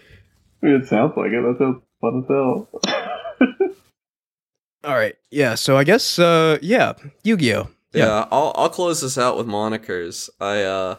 [0.61, 1.41] It sounds like it.
[1.41, 3.71] That sounds fun as hell.
[4.83, 5.15] All right.
[5.29, 5.55] Yeah.
[5.55, 6.93] So I guess uh yeah,
[7.23, 7.67] Yu-Gi-Oh.
[7.93, 8.27] Yeah, Yeah.
[8.31, 10.29] I'll I'll close this out with monikers.
[10.39, 10.95] I uh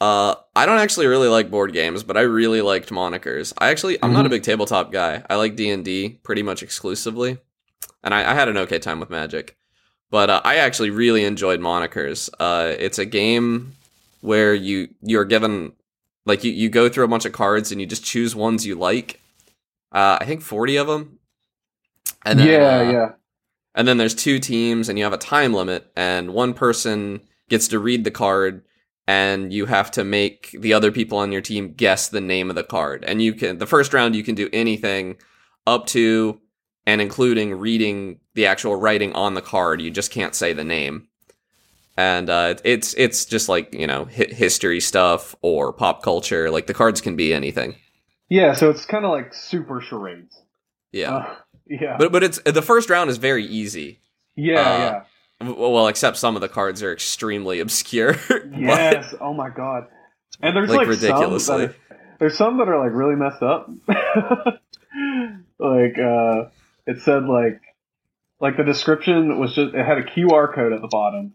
[0.00, 3.52] uh I don't actually really like board games, but I really liked monikers.
[3.58, 4.32] I actually I'm not a Mhm.
[4.32, 5.22] big tabletop guy.
[5.28, 7.38] I like D and D pretty much exclusively,
[8.02, 9.56] and I, I had an okay time with Magic.
[10.10, 12.28] But uh, I actually really enjoyed monikers.
[12.40, 13.76] Uh, it's a game
[14.22, 15.72] where you you're given
[16.30, 18.74] like you, you go through a bunch of cards and you just choose ones you
[18.74, 19.20] like.
[19.92, 21.18] Uh, I think forty of them.
[22.24, 23.12] And then, yeah, uh, yeah.
[23.74, 27.68] and then there's two teams, and you have a time limit, and one person gets
[27.68, 28.62] to read the card,
[29.06, 32.56] and you have to make the other people on your team guess the name of
[32.56, 33.04] the card.
[33.04, 35.16] And you can the first round you can do anything
[35.66, 36.40] up to
[36.86, 39.82] and including reading the actual writing on the card.
[39.82, 41.08] You just can't say the name.
[42.00, 46.50] And uh, it's it's just like you know hi- history stuff or pop culture.
[46.50, 47.76] Like the cards can be anything.
[48.30, 50.34] Yeah, so it's kind of like super charades.
[50.92, 51.34] Yeah, Uh,
[51.68, 51.96] yeah.
[51.98, 54.00] but but it's the first round is very easy.
[54.34, 55.02] yeah, uh,
[55.42, 55.52] yeah.
[55.52, 58.16] Well, except some of the cards are extremely obscure.
[58.56, 59.14] Yes.
[59.20, 59.84] oh my god.
[60.40, 61.66] And there's Like, like, some ridiculously.
[61.66, 63.68] that are, there's some that are like really messed up.
[65.58, 66.48] like uh
[66.86, 67.60] it said like
[68.40, 71.34] like the description was just it had a QR code at the bottom.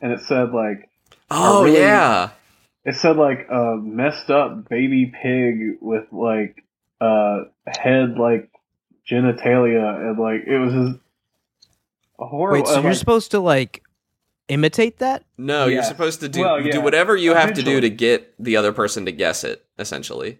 [0.00, 0.88] And it said like
[1.30, 2.30] oh really- yeah,
[2.84, 6.64] it said like a messed up baby pig with like
[7.00, 8.50] uh head like
[9.10, 11.00] genitalia and like it was just
[12.18, 12.58] horrible.
[12.58, 13.82] Wait, so and, you're like, supposed to like
[14.48, 15.24] imitate that?
[15.36, 18.56] no, you're supposed to do Well, do whatever you have to do to get the
[18.56, 19.64] other person to guess it.
[19.78, 20.38] Essentially,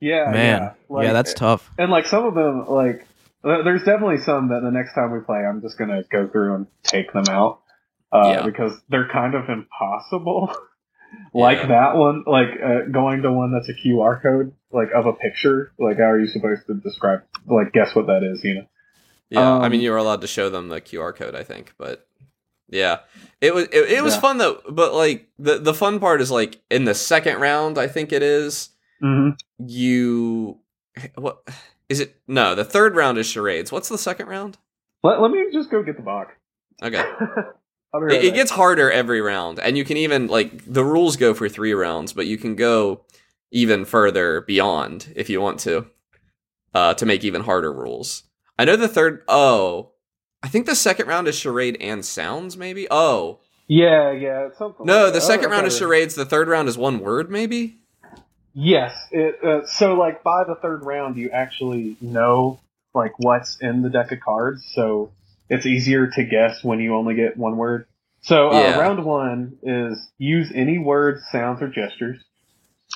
[0.00, 0.62] yeah, Man.
[0.62, 1.70] yeah, Like, yeah, that's tough.
[1.78, 3.06] And like some of them, like
[3.42, 6.66] there's definitely some that the next time we play, I'm just gonna go through and
[6.82, 7.60] take them out
[8.12, 8.46] uh, Yeah.
[8.46, 10.54] because they're kind of impossible.
[11.34, 11.66] like Yeah.
[11.68, 15.72] that one, like uh, going to one that's a QR code, like of a picture.
[15.78, 18.42] Like how are you supposed to describe, like guess what that is?
[18.44, 18.66] You know?
[19.30, 19.52] yeah.
[19.58, 22.06] I Um, mean, you were allowed to show them the QR code, I think, but
[22.68, 22.98] yeah,
[23.40, 24.20] it was it, it was Yeah.
[24.20, 24.60] fun though.
[24.68, 28.22] But like the the fun part is like in the second round, I think it
[28.22, 28.70] is
[29.02, 29.36] Mm-hmm.
[29.66, 30.58] you
[31.16, 31.46] what
[31.88, 32.16] is it?
[32.26, 33.70] No, the third round is charades.
[33.70, 34.56] What's the second round?
[35.02, 36.32] Let, let me just go get the box.
[36.82, 37.04] Okay.
[37.92, 40.84] I'll be right It, it gets harder every round, and you can even like the
[40.84, 43.02] rules go for three rounds, but you can go
[43.50, 45.86] even further beyond if you want to,
[46.74, 48.24] uh, to make even harder rules.
[48.58, 49.22] I know the third.
[49.28, 49.92] Oh,
[50.42, 52.56] I think the second round is charade and sounds.
[52.56, 52.86] Maybe.
[52.90, 54.86] Oh yeah, yeah, something.
[54.86, 56.14] no, like the second round is charades.
[56.14, 57.30] The third round is one word.
[57.30, 57.80] Maybe.
[58.58, 58.96] Yes.
[59.10, 62.58] It, uh, so, like, by the third round, you actually know,
[62.94, 65.10] like, what's in the deck of cards, so
[65.48, 67.86] it's easier to guess when you only get one word.
[68.22, 68.78] So, uh, Yeah.
[68.78, 72.18] round one is use any words, sounds, or gestures.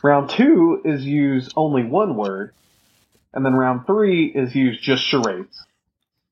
[0.02, 2.52] Round two is use only one word.
[3.32, 5.64] And then round three is use just charades.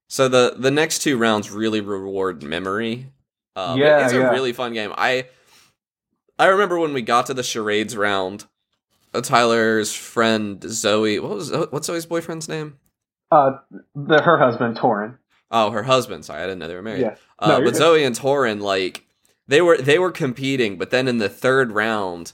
[0.08, 3.06] So the the next two rounds really reward memory.
[3.54, 4.28] Uh, Yeah, it's yeah.
[4.28, 4.92] a really fun game.
[4.96, 5.26] I
[6.38, 8.46] I remember when we got to the charades round.
[9.14, 11.18] Uh, Tyler's friend Zoe.
[11.18, 12.78] What was what's Zoe's boyfriend's name?
[13.30, 13.58] Uh,
[13.94, 15.18] the, her husband, Torin.
[15.50, 16.24] Oh, her husband.
[16.24, 17.02] Sorry, I didn't know they were married.
[17.02, 17.16] Yeah.
[17.38, 17.76] Uh, No, but.
[17.76, 19.04] Zoe and Torin, like
[19.46, 22.32] they were they were competing, but then in the third round,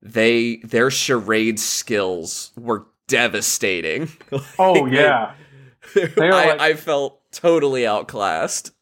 [0.00, 4.08] they their charade skills were devastating.
[4.58, 5.34] Oh, yeah.
[5.94, 8.72] they- were I, like- I felt totally outclassed.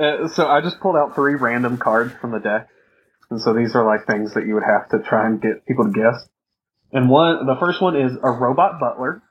[0.00, 2.68] Uh, so I just pulled out three random cards from the deck,
[3.30, 5.84] and so these are like things that you would have to try and get people
[5.86, 6.28] to guess.
[6.92, 9.22] And one, the first one is a robot butler,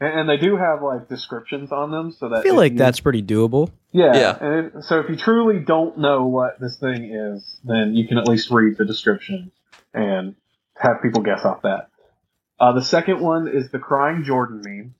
[0.00, 2.78] and, and they do have like descriptions on them, so that I feel like you-
[2.78, 3.70] that's pretty doable.
[3.92, 4.14] yeah.
[4.14, 4.38] Yeah.
[4.40, 8.18] And if, so if you truly don't know what this thing is, then you can
[8.18, 9.50] at least read the description
[9.94, 10.34] and
[10.76, 11.88] have people guess off that.
[12.60, 14.94] Uh, the second one is the crying Jordan meme,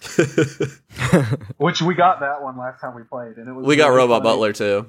[1.58, 4.22] which we got that one last time we played, and it was we got Robot
[4.22, 4.32] funny.
[4.34, 4.86] Butler too.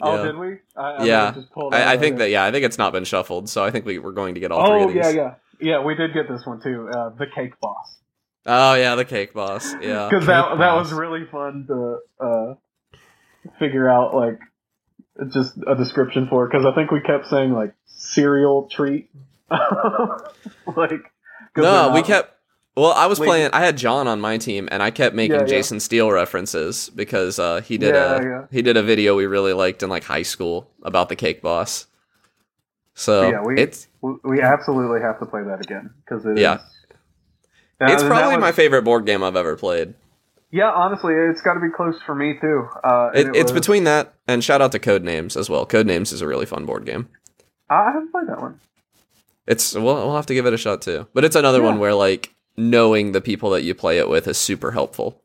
[0.00, 0.22] Oh, Yeah.
[0.24, 0.48] did we?
[0.76, 1.32] I, I Yeah.
[1.32, 3.70] Just I, I think of that yeah, I think it's not been shuffled, so I
[3.70, 4.96] think we we're going to get all three Oh of these.
[4.96, 5.82] yeah, yeah, yeah.
[5.84, 6.88] We did get this one too.
[6.88, 7.96] Uh, the Cake Boss,
[8.50, 9.74] Oh yeah, the cake boss.
[9.80, 10.08] Yeah.
[10.10, 12.54] because that Cake that was really fun to uh,
[13.58, 14.38] figure out like
[15.32, 16.48] just a description for.
[16.48, 19.10] Because I think we kept saying like cereal treat,
[19.50, 20.90] like
[21.56, 22.34] No, they're we kept
[22.76, 23.26] Well, I was Wait.
[23.26, 23.50] playing.
[23.52, 25.46] I had John on my team, and I kept making Yeah, yeah.
[25.46, 28.44] Jason Steele references because uh, he did Yeah, a yeah.
[28.50, 31.86] he did a video we really liked in like high school about the Cake Boss.
[32.94, 36.60] So Yeah, we- it's We- We absolutely have to play that again because it is.
[37.80, 37.88] Yeah.
[37.88, 39.94] Yeah, it's probably was- my favorite board game I've ever played.
[40.50, 42.66] Yeah, honestly, it's got to be close for me too.
[42.82, 45.66] Uh, and It, it's was- between that and shout out to Codenames as well.
[45.66, 47.08] Codenames is a really fun board game.
[47.68, 48.58] I haven't played that one.
[49.46, 51.06] It's well, we'll have to give it a shot too.
[51.14, 54.38] But it's another one where like knowing the people that you play it with is
[54.38, 55.22] super helpful.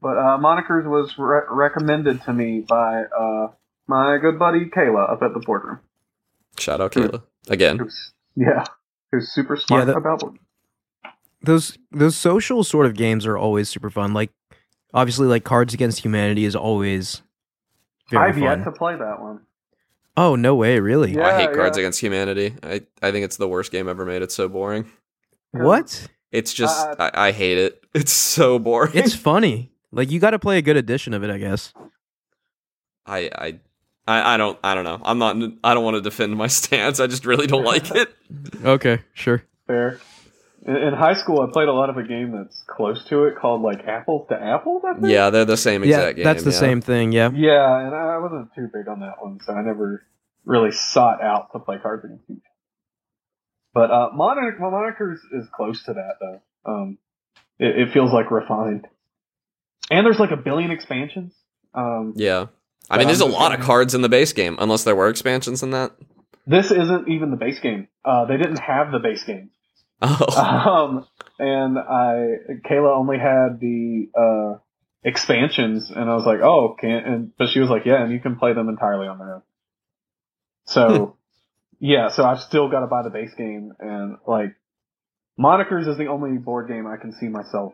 [0.00, 3.48] But uh, Monikers was re- recommended to me by uh,
[3.86, 5.78] my good buddy Kayla up at the boardroom.
[6.58, 6.92] Shout out.
[6.92, 7.78] Kayla again.
[7.78, 8.64] Who's yeah,
[9.12, 10.38] who's super smart that- about board.
[11.42, 14.12] Those those social sort of games are always super fun.
[14.14, 14.30] Like
[14.94, 17.22] obviously, like Cards Against Humanity is always
[18.10, 18.42] very I've fun.
[18.42, 19.40] yet to play that one.
[20.16, 21.14] oh no way, really?
[21.14, 21.26] Yeah.
[21.26, 21.82] I hate Cards yeah.
[21.82, 22.54] Against Humanity.
[22.62, 24.22] I, I think it's the worst game ever made.
[24.22, 24.90] It's so boring.
[25.52, 26.08] What?
[26.30, 27.78] It's just Uh, I, I hate it.
[27.94, 28.92] It's so boring.
[28.94, 29.70] It's funny.
[29.90, 31.74] Like you got to play a good edition of it, I guess.
[33.04, 33.60] I, I
[34.08, 35.00] I I don't I don't know.
[35.04, 37.00] I'm not I don't want to defend my stance.
[37.00, 38.14] I just really don't like it.
[38.64, 39.42] Okay, sure.
[39.66, 40.00] Fair.
[40.64, 43.34] In, in high school, I played a lot of a game that's close to it
[43.40, 44.82] called like Apples to Apples.
[44.88, 45.06] I think.
[45.12, 46.24] Yeah, they're the same Yeah, exact game.
[46.24, 46.58] that's the yeah.
[46.58, 47.12] same thing.
[47.12, 47.30] Yeah.
[47.34, 50.06] Yeah, and I wasn't too big on that one, so I never
[50.44, 52.46] really sought out to play Cards Against Humanity.
[53.74, 56.42] But uh, Monic- well, Monikers is close to that though.
[56.64, 56.98] Um,
[57.58, 58.86] it, it feels like refined,
[59.90, 61.32] and there's like a billion expansions.
[61.74, 62.46] Um, Yeah.
[62.90, 64.94] I mean, there's a I'm just lot of cards in the base game, unless there
[64.96, 65.92] were expansions in that.
[66.46, 67.88] this isn't even the base game.
[68.04, 69.50] Uh, they didn't have the base game.
[70.02, 71.06] Oh, Um,
[71.38, 74.58] and I, Kayla only had the uh,
[75.04, 77.06] expansions, and I was like, oh, can't.
[77.06, 79.42] And but she was like, yeah, and you can play them entirely on their own.
[80.66, 81.16] So,
[81.80, 84.54] yeah, so I've still got to buy the base game, and like,
[85.38, 87.72] Monikers is the only board game I can see myself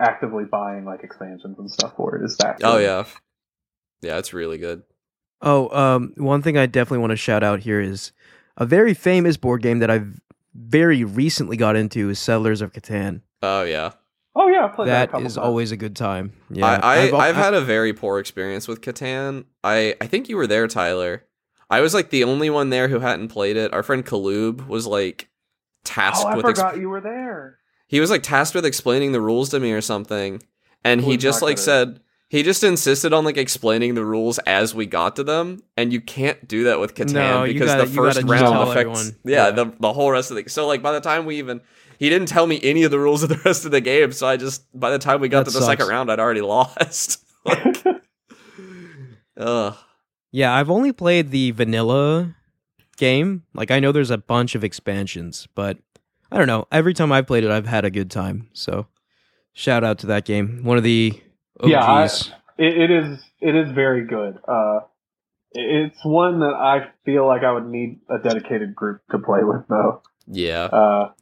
[0.00, 2.16] actively buying like expansions and stuff for.
[2.16, 2.60] It is that?
[2.62, 3.04] oh yeah,
[4.02, 4.82] yeah, it's really good.
[5.42, 8.12] Oh, um, one thing I definitely want to shout out here is
[8.56, 10.20] a very famous board game that I've
[10.54, 13.22] very recently got into is Settlers of Catan.
[13.42, 13.92] Oh yeah,
[14.34, 14.92] Oh yeah, I played that.
[14.92, 15.44] a That couple is times.
[15.46, 16.32] always a good time.
[16.50, 19.44] Yeah, I, I I've I've, al- had a very poor experience with Catan.
[19.64, 21.24] I I think you were there, Tyler.
[21.68, 23.72] I was like the only one there who hadn't played it.
[23.72, 25.28] Our friend Kalub was like
[25.84, 27.58] tasked Oh, I with forgot exp- you were there.
[27.86, 30.42] he was like tasked with explaining the rules to me or something,
[30.84, 32.00] and he just like good at said
[32.30, 36.00] he just insisted on like explaining the rules as we got to them, and you
[36.00, 39.50] can't do that with Catan No, because gotta- the first round affects yeah, Yeah.
[39.50, 41.60] the the whole rest of the so like by the time we even
[41.98, 44.26] he didn't tell me any of the rules of the rest of the game, so
[44.26, 47.22] I just by the time we got That to the second round, I'd already lost.
[47.44, 47.84] Like,
[49.36, 49.74] Ugh.
[50.32, 52.34] Yeah, I've only played the vanilla
[52.96, 53.42] game.
[53.54, 55.78] Like I know there's a bunch of expansions, but
[56.30, 56.66] I don't know.
[56.70, 58.48] Every time I've played it, I've had a good time.
[58.52, 58.86] So
[59.52, 60.60] shout out to that game.
[60.62, 61.18] One of the
[61.60, 61.70] OGs.
[61.70, 63.18] Yeah, I- It, it is.
[63.40, 64.38] It is very good.
[64.46, 64.80] Uh,
[65.52, 69.66] it's one that I feel like I would need a dedicated group to play with,
[69.68, 70.02] though.
[70.26, 70.64] Yeah.
[70.64, 71.12] Uh,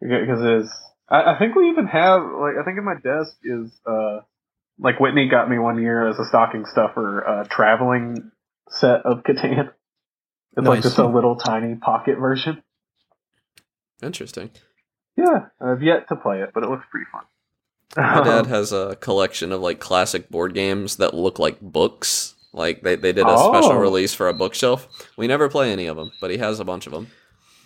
[0.00, 0.72] because it is.
[1.08, 4.20] I, I think we even have like I think in my desk is uh
[4.78, 8.30] like Whitney got me one year as a stocking stuffer uh traveling
[8.68, 9.70] set of Catan.
[10.56, 12.62] It's like just a little tiny pocket version.
[14.02, 14.50] Interesting.
[15.16, 17.22] Yeah, I've yet to play it, but it looks pretty fun.
[17.98, 18.44] My dad uh-huh.
[18.44, 22.34] has a collection of like classic board games that look like books.
[22.52, 23.78] Like they, they did a special Oh.
[23.78, 24.88] release for a bookshelf.
[25.16, 27.08] We never play any of them, but he has a bunch of them.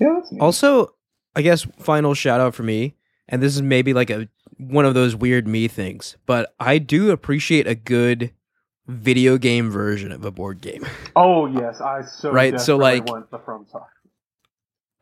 [0.01, 0.21] yeah.
[0.41, 0.95] Also,
[1.37, 2.97] I guess final shout out for me,
[3.29, 4.29] and this is maybe like a
[4.59, 8.33] one of those weird me things, but I do appreciate a good
[8.87, 10.85] video game version of a board game.
[11.17, 13.89] Oh yes, I so Right, so, like- want the From Talk.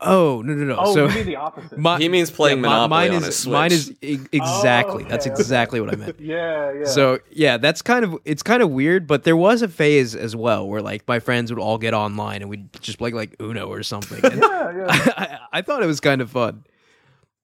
[0.03, 0.77] Oh no no no!
[0.79, 1.79] Oh, so you mean the opposite?
[1.79, 3.53] my- He means playing yeah, Monopoly mine on is Switch.
[3.53, 5.41] mine is e- exactly Oh, that's okay, okay.
[5.41, 6.19] exactly what I meant.
[6.21, 6.85] yeah, yeah.
[6.87, 10.35] So yeah, that's kind of it's kind of weird, but there was a phase as
[10.35, 13.67] well where like my friends would all get online and we'd just play like Uno
[13.67, 14.21] or something.
[14.33, 14.87] And yeah, yeah.
[15.53, 16.65] I, I thought it was kind of fun.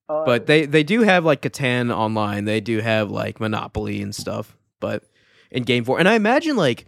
[0.09, 2.45] Uh, But they they do have like Catan online.
[2.47, 4.57] They do have like Monopoly and stuff.
[4.81, 5.03] But
[5.51, 6.87] in game Four, and I imagine like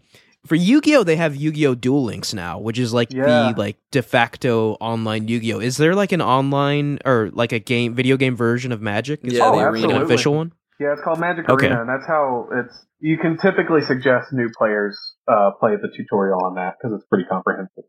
[0.48, 3.52] for Yu-Gi-Oh, they have Yu-Gi-Oh Duel Links now, which is like Yeah.
[3.52, 5.60] the like de facto online Yu-Gi-Oh.
[5.60, 9.20] Is there like an online or like a game video game version of Magic?
[9.22, 10.02] Is Yeah, Oh, the there an absolutely.
[10.04, 10.52] official one?
[10.80, 11.66] yeah, it's called Magic Okay.
[11.66, 12.86] Arena, and that's how it's.
[13.00, 17.24] You can typically suggest new players uh, play the tutorial on that because it's pretty
[17.30, 17.84] comprehensive.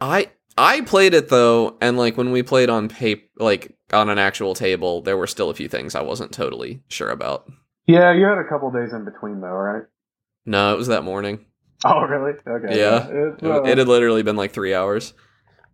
[0.00, 4.18] I I played it though, and like when we played on paper, like on an
[4.18, 7.48] actual table, there were still a few things I wasn't totally sure about.
[7.86, 9.84] Yeah, you had a couple days in between though, right?
[10.44, 11.44] No, it was that morning.
[11.84, 12.32] Oh, really?
[12.46, 12.78] Okay.
[12.78, 13.06] Yeah.
[13.08, 15.14] It, uh, it had literally been like three hours.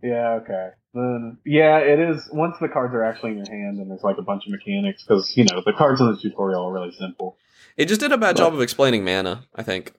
[0.03, 0.41] yeah.
[0.43, 0.71] Okay.
[0.93, 2.29] then yeah, it is.
[2.33, 5.03] Once the cards are actually in your hand, and there's like a bunch of mechanics,
[5.03, 7.39] because you know the cards in the tutorial are really simple.
[7.77, 9.45] It just did a bad But- job of explaining mana.
[9.55, 9.95] I think.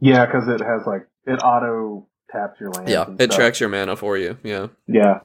[0.00, 2.88] Yeah, because it has like it auto taps your land.
[2.88, 3.36] Yeah, it stuff.
[3.36, 4.36] tracks your mana for you.
[4.44, 4.66] Yeah.
[4.86, 5.20] Yeah,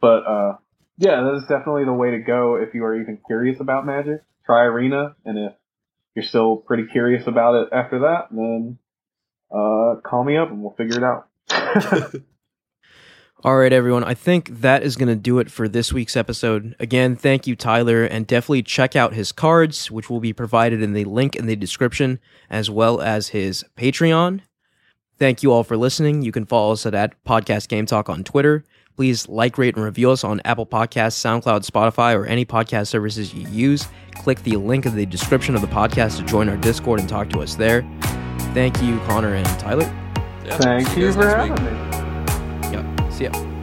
[0.00, 0.56] but uh,
[0.96, 4.22] yeah, that is definitely the way to go if you are even curious about Magic.
[4.46, 5.52] Try Arena, and if
[6.14, 8.78] you're still pretty curious about it after that, then
[9.54, 11.28] uh, call me up and we'll figure it out.
[13.44, 14.04] All right, everyone.
[14.04, 16.74] I think that is going to do it for this week's episode.
[16.80, 20.94] Again, thank you, Tyler, and definitely check out his cards, which will be provided in
[20.94, 24.40] the link in the description, as well as his Patreon.
[25.18, 26.22] Thank you all for listening.
[26.22, 28.64] You can follow us at, at Podcast Game Talk on Twitter.
[28.96, 33.34] Please like, rate, and review us on Apple Podcasts, SoundCloud, Spotify, or any podcast services
[33.34, 33.86] you use.
[34.14, 37.28] Click the link in the description of the podcast to join our Discord and talk
[37.30, 37.82] to us there.
[38.54, 39.90] Thank you, Connor and Tyler.
[40.44, 40.56] yeah.
[40.58, 41.58] Thank See you guys for next week.
[41.58, 42.76] having me.
[43.02, 43.12] Yep.
[43.12, 43.53] See ya.